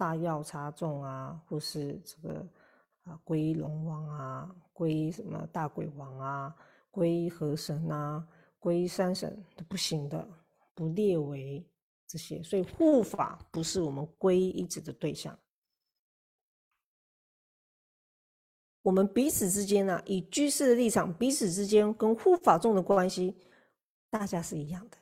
[0.00, 2.48] 大药叉众啊，或是这个
[3.02, 6.56] 啊归龙王啊，归什么大鬼王啊，
[6.90, 8.26] 归河神啊，
[8.58, 10.26] 归山神都不行的，
[10.74, 11.62] 不列为
[12.06, 15.38] 这些，所以护法不是我们皈依止的对象。
[18.80, 23.36] 我们彼此之间呢，以居士的立场，彼此之间跟护法众的关系，
[24.08, 24.96] 大家是一样的，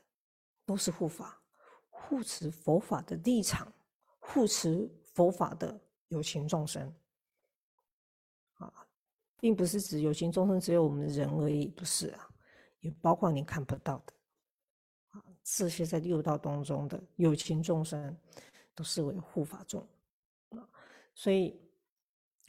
[0.66, 1.40] 都是护法，
[1.88, 3.72] 护持佛法的立场，
[4.32, 6.94] 护持佛法的有情众生，
[8.54, 8.72] 啊，
[9.40, 12.28] 并不是指有情众生只有我们人而已，不是啊，
[12.80, 14.12] 也包括你看不到的，
[15.10, 18.16] 啊，这些在六道当中的有情众生，
[18.74, 19.80] 都视为护法众，
[20.50, 20.68] 啊，
[21.14, 21.58] 所以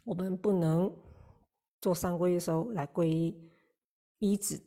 [0.04, 0.94] 我们不能。
[1.82, 3.34] 做三皈的时候，来皈依
[4.18, 4.62] 依止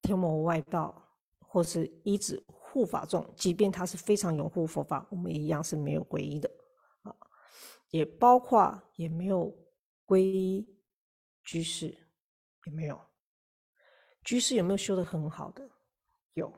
[0.00, 0.94] 天魔外道，
[1.38, 6.50] 或是依止护法众，即便他是非常拥护佛法，我们一样是没有皈依的。
[7.94, 9.56] 也包括也没有
[10.04, 10.66] 皈
[11.44, 11.96] 居士，
[12.66, 13.00] 也没有
[14.24, 15.70] 居士有没有修的很好的？
[16.32, 16.52] 有，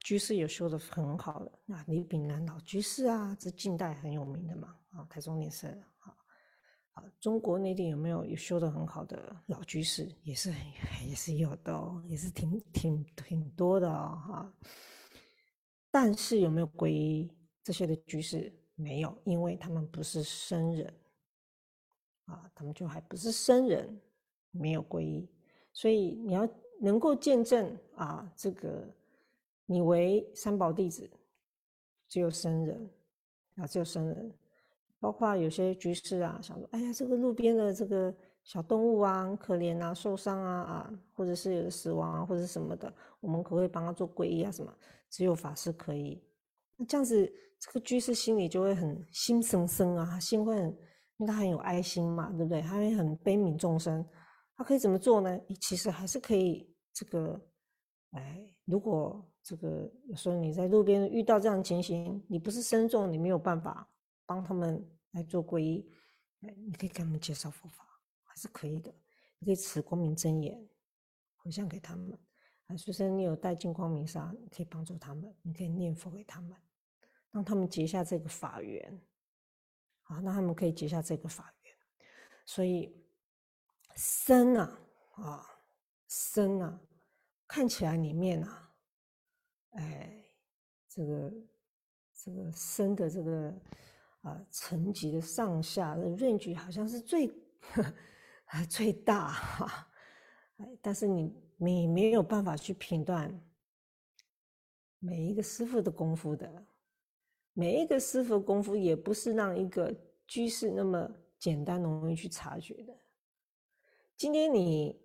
[0.00, 5.82] 居士有修的很好的，那李炳南老居士啊，这近代很有名的嘛啊，台中念生。
[7.18, 10.14] 中国内地有没有有修的很好的老居士？
[10.24, 10.52] 也是
[11.08, 14.54] 也是有的哦，也是挺挺挺多的哦哈。
[15.90, 18.60] 但是有没有皈这些的居士？
[18.74, 20.92] 没有，因为他们不是僧人
[22.26, 24.00] 啊，他们就还不是僧人，
[24.50, 25.28] 没有皈依。
[25.72, 26.48] 所以你要
[26.80, 28.84] 能够见证啊，这个
[29.66, 31.08] 你为三宝弟子，
[32.08, 32.90] 只有僧人
[33.56, 34.32] 啊，只有僧人。
[34.98, 44.50] 包括有些居士啊，想说，哎呀，这个路边的这个小动物啊，可怜啊，受伤啊啊，或者是有死亡啊，或者什么的，我们可不可以帮他做皈依啊？
[44.50, 44.74] 什么？
[45.10, 46.22] 只有法师可以。
[46.76, 50.68] 那这样子，这个居士心里就会很心生生啊，心会很，
[51.18, 52.60] 因为他很有爱心嘛，对不对？
[52.62, 54.04] 他会很悲悯众生，
[54.56, 55.38] 他可以怎么做呢？
[55.60, 57.40] 其实还是可以，这个，
[58.10, 63.88] 哎，如果这个有时候你在路边遇到这样的情形，你不是僧众，你没有办法
[64.26, 64.84] 帮他们。
[65.14, 65.88] 来做皈依，
[66.40, 67.84] 哎，你可以给他们介绍佛法，
[68.24, 68.92] 还是可以的。
[69.38, 70.60] 你可以持光明真言，
[71.36, 72.18] 回向给他们。
[72.66, 76.50] 啊，虽然你有带进光明砂，你可以帮助他们，你可以念佛给他们，
[77.34, 79.02] 让他们结下这个法缘。
[80.04, 81.74] 啊，那他们可以结下这个法缘。
[82.46, 82.96] 所以
[83.96, 84.80] 生啊，
[85.16, 85.46] 啊，
[86.08, 86.80] 生啊，
[87.46, 88.74] 看起来里面啊，
[89.72, 90.24] 哎，
[90.88, 91.32] 这个
[92.14, 93.54] 这个生的这个。
[94.24, 97.30] 啊，层级的上下的润局好像是最
[98.46, 99.86] 啊最大哈，
[100.56, 103.30] 哎，但是你你没有办法去评断
[104.98, 106.66] 每一个师傅的功夫的，
[107.54, 109.94] 每一个师傅功夫也不是让一个
[110.26, 112.94] 居士那么简单容易去察觉的。
[114.16, 115.00] 今天你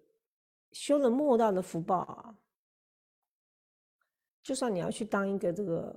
[0.72, 2.36] 修了莫大的福报啊，
[4.44, 5.96] 就算你要去当一个这个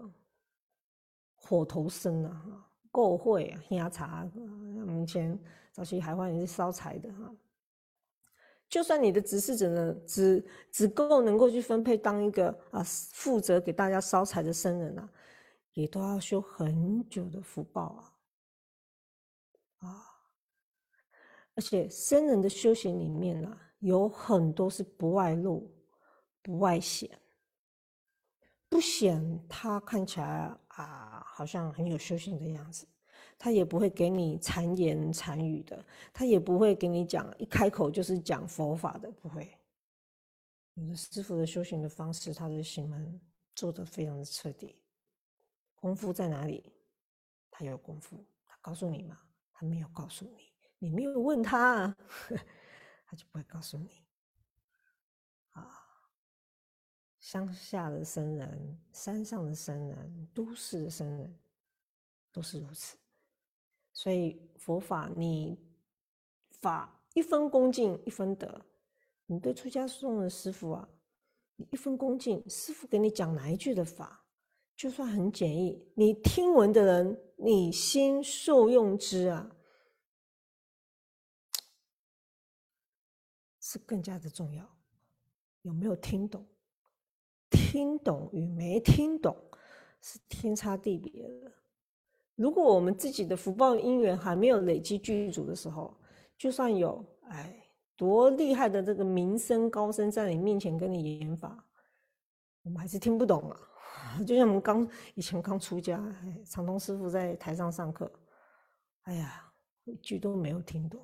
[1.35, 2.69] 火头僧啊哈。
[2.91, 4.31] 够会啊，压茶。
[4.35, 4.41] 我
[4.85, 5.39] 们以前
[5.73, 7.35] 早期海湾也是烧柴的哈。
[8.69, 15.11] 就算你的执事者呢，只只够能够去分配当一个啊负责给大家烧柴的僧人啊，
[15.75, 17.83] 也都要修很久的福报
[19.81, 20.05] 啊啊！
[21.55, 25.71] 而且僧人的修行里面呢，有很多是不外露、
[26.41, 27.11] 不外显。
[28.69, 32.87] 不显，他看起来啊，好像很有修行的样子。
[33.39, 39.51] 他也不会给你谗言谗语的，他也不会给你讲一开口就是讲佛法的，不会。
[40.75, 43.21] 有的师傅的修行的方式，他的行门
[43.55, 44.82] 做得非常的彻底。
[45.83, 46.73] 功夫在哪里？
[47.51, 49.21] 他有功夫，他告诉你吗？
[49.53, 51.89] 他没有告诉你，你没有问他，
[53.05, 54.05] 他就不会告诉你。
[55.51, 55.81] 啊
[57.19, 61.37] 乡下的僧人、山上的僧人、都市的僧人，
[62.31, 62.97] 都是如此。
[63.93, 65.59] 所以佛法，你
[66.61, 68.65] 法一分恭敬一分德。
[69.27, 70.89] 你对出家送的师傅啊，
[71.57, 74.22] 你一分恭敬，师傅给你讲哪一句的法，
[74.77, 79.49] 就算很简易，你听闻的人，你心受用之啊，
[83.61, 84.69] 是更加的重要。
[85.63, 86.45] 有没有听懂？
[87.49, 89.37] 听懂与没听懂
[90.01, 91.53] 是天差地别的。
[92.35, 95.97] 如果我们自己的福报因缘还没有累积具足的时候，
[96.37, 97.65] 就算有哎
[97.95, 101.65] 多厉害的这个名声高僧在你面前跟你演法，
[102.63, 103.61] 我们还是听不懂啊。
[104.27, 106.03] 就像我们刚以前刚出家，
[106.45, 108.11] 长通师傅在台上上课，
[109.03, 109.53] 哎呀，
[109.85, 111.01] 一句都没有听懂。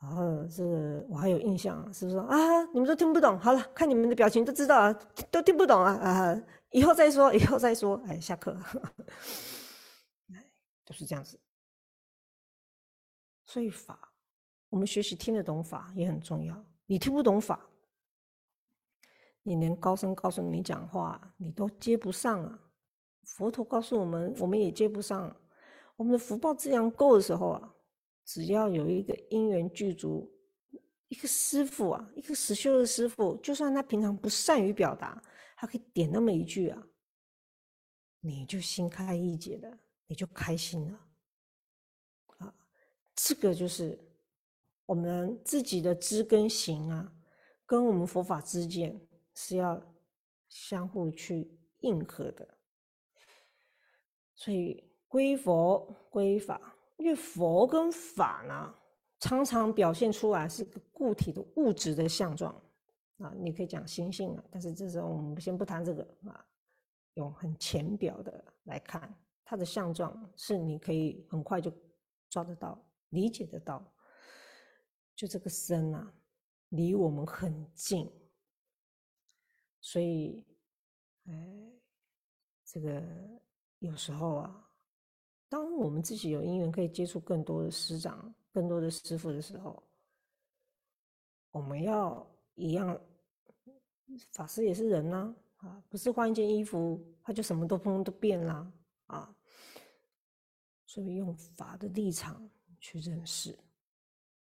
[0.00, 2.62] 然后这个我还有印象，是不是啊？
[2.72, 4.92] 你们都听不懂，好了，看你们的表情都知道啊，
[5.30, 6.42] 都听不懂啊啊！
[6.70, 8.56] 以后再说，以后再说，哎，下课，
[10.86, 11.38] 就是这样子。
[13.44, 14.12] 所以法，
[14.70, 16.64] 我们学习听得懂法也很重要。
[16.86, 17.60] 你听不懂法，
[19.42, 22.58] 你连高声告诉你讲话，你都接不上啊。
[23.24, 25.36] 佛陀告诉我们，我们也接不上。
[25.96, 27.74] 我们的福报质量够的时候啊。
[28.22, 30.30] 只要有一个因缘具足，
[31.08, 35.20] 一个师傅啊，一个实修的师傅，就算他平常不善于表达，
[35.56, 36.80] 他可以点那么一句啊，
[38.20, 41.00] 你就心开意解的，你就开心了。
[42.38, 42.54] 啊，
[43.16, 43.98] 这个就是
[44.86, 47.12] 我们自己的知跟行啊，
[47.66, 49.00] 跟我们佛法之间
[49.42, 49.80] 是要
[50.48, 52.46] 相互去应和的。
[54.34, 55.78] 所以归佛
[56.10, 56.76] 归法。
[56.98, 58.74] 因为佛跟法呢，
[59.20, 62.54] 常常表现出来是个固体的物质的相状
[63.16, 66.44] 啊，你可以讲心性啊，但是这时候我们先不谈这个啊，
[67.14, 69.10] 用很浅表的来看，
[69.46, 71.72] 它的相状是你可以很快就
[72.28, 72.78] 抓得到
[73.08, 73.82] 理解得到，
[75.16, 76.12] 就这个身啊，
[76.68, 78.12] 离我们很近，
[79.80, 80.44] 所以，
[81.26, 81.72] 哎，
[82.64, 83.02] 这个
[83.78, 84.70] 有时候啊，
[85.48, 89.82] 当我们自己有因缘可以接触更多的师长、更多的师傅的时候，
[91.50, 92.24] 我们要
[92.54, 93.00] 一样，
[94.32, 98.72] 法师也是人呐，啊，不是换一件衣服他就什么都通都变啦，
[99.06, 99.34] 啊，
[100.84, 103.58] 所以用法的立场去认识，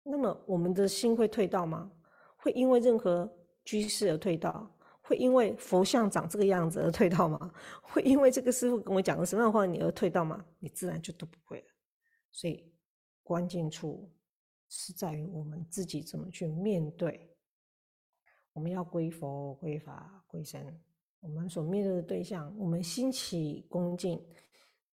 [0.02, 1.92] 那么我们的心会退道吗？
[2.36, 3.32] 会因为任何
[3.64, 4.68] 居士而退道？
[5.12, 7.52] 会因为佛像长这个样子而退道吗？
[7.82, 10.42] 会因为这个师傅跟我讲了什么样的话你而退道吗？
[10.58, 11.66] 你自然就都不会了。
[12.30, 12.72] 所以
[13.22, 14.10] 关键处。
[14.74, 17.28] 是在于我们自己怎么去面对。
[18.54, 20.58] 我们要归佛、归法、归僧。
[21.20, 24.18] 我们所面对的对象，我们兴起恭敬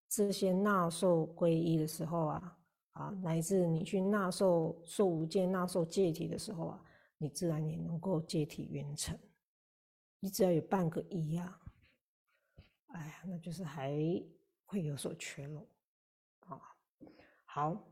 [0.09, 2.57] 这些纳受皈依的时候啊，
[2.91, 6.83] 啊，乃至你去纳受受无间、纳受戒体的时候啊，
[7.17, 9.17] 你自然也能够戒体圆成。
[10.19, 11.59] 你只要有半个一呀，
[12.87, 13.91] 哎呀，那就是还
[14.65, 15.67] 会有所缺漏
[16.41, 16.61] 啊。
[17.45, 17.85] 好。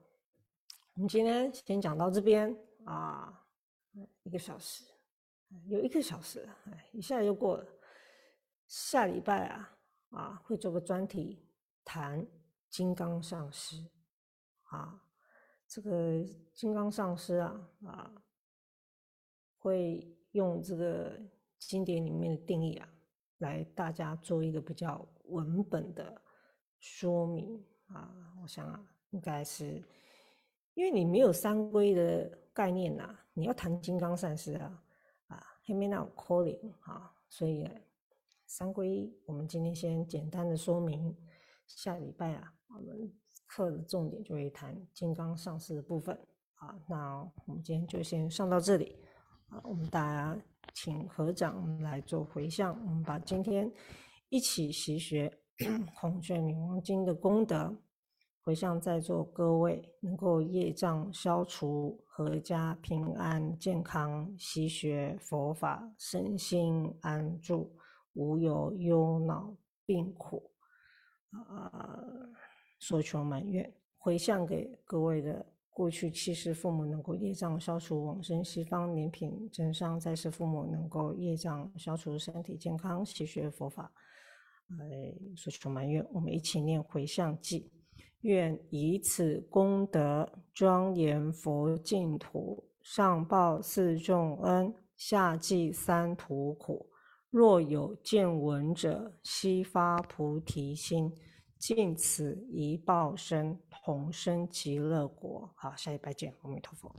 [0.94, 3.46] 我们今天先讲到这边啊，
[4.24, 4.84] 一个小时，
[5.68, 7.64] 有一个小时，哎，一下又过了。
[8.66, 9.78] 下礼拜啊，
[10.10, 11.48] 啊，会做个专题
[11.86, 12.26] 谈
[12.68, 13.76] 金刚上师
[14.64, 15.00] 啊，
[15.68, 16.26] 这个
[16.56, 18.12] 金刚上师啊，啊，
[19.60, 21.16] 会用这个
[21.60, 22.88] 经典里面的定义啊，
[23.40, 26.22] 来大家做一个比较文本的
[26.80, 29.84] 说明啊，我想啊，应该是。
[30.74, 34.84] 因为你没有三规的概念呐，你要谈金刚善事啊，
[35.28, 37.68] 啊，还没那种 calling 啊，所以
[38.46, 41.18] 三规我们今天先简单的说明，
[41.66, 43.12] 下礼拜啊，我们
[43.48, 46.16] 课的重点就会谈金刚上师的部分
[46.58, 49.00] 啊，那我们今天就先上到这里
[49.50, 50.40] 啊，我们大家
[50.74, 53.72] 请合掌来做回向，我们把今天
[54.30, 55.32] 一起习学
[56.00, 57.76] 孔雀明王经的功德。
[58.42, 67.76] 回向在座各位能够业障消除，阖家平安健康，习学佛法，身心安住，
[68.14, 69.54] 无有忧恼
[69.86, 70.50] 病苦，
[71.32, 72.02] 啊，
[72.80, 73.70] 所求满愿。
[73.98, 75.46] 回向给各位的
[75.78, 83.92] 过去七世父母能够业障消除，往生西方莲品真上在世父母能够业障消除，身体健康，习学佛法，
[84.72, 86.04] 哎，所求满愿。
[86.12, 87.70] 我们一起念回向偈。
[88.22, 96.90] 愿以此功德庄严佛净土，上报四重恩，下济三途苦。
[97.30, 101.14] 若有见闻者，悉发菩提心，
[101.60, 105.50] 尽此一报身，同生极乐国。
[105.56, 106.96] 好，下一拜见，阿弥陀佛。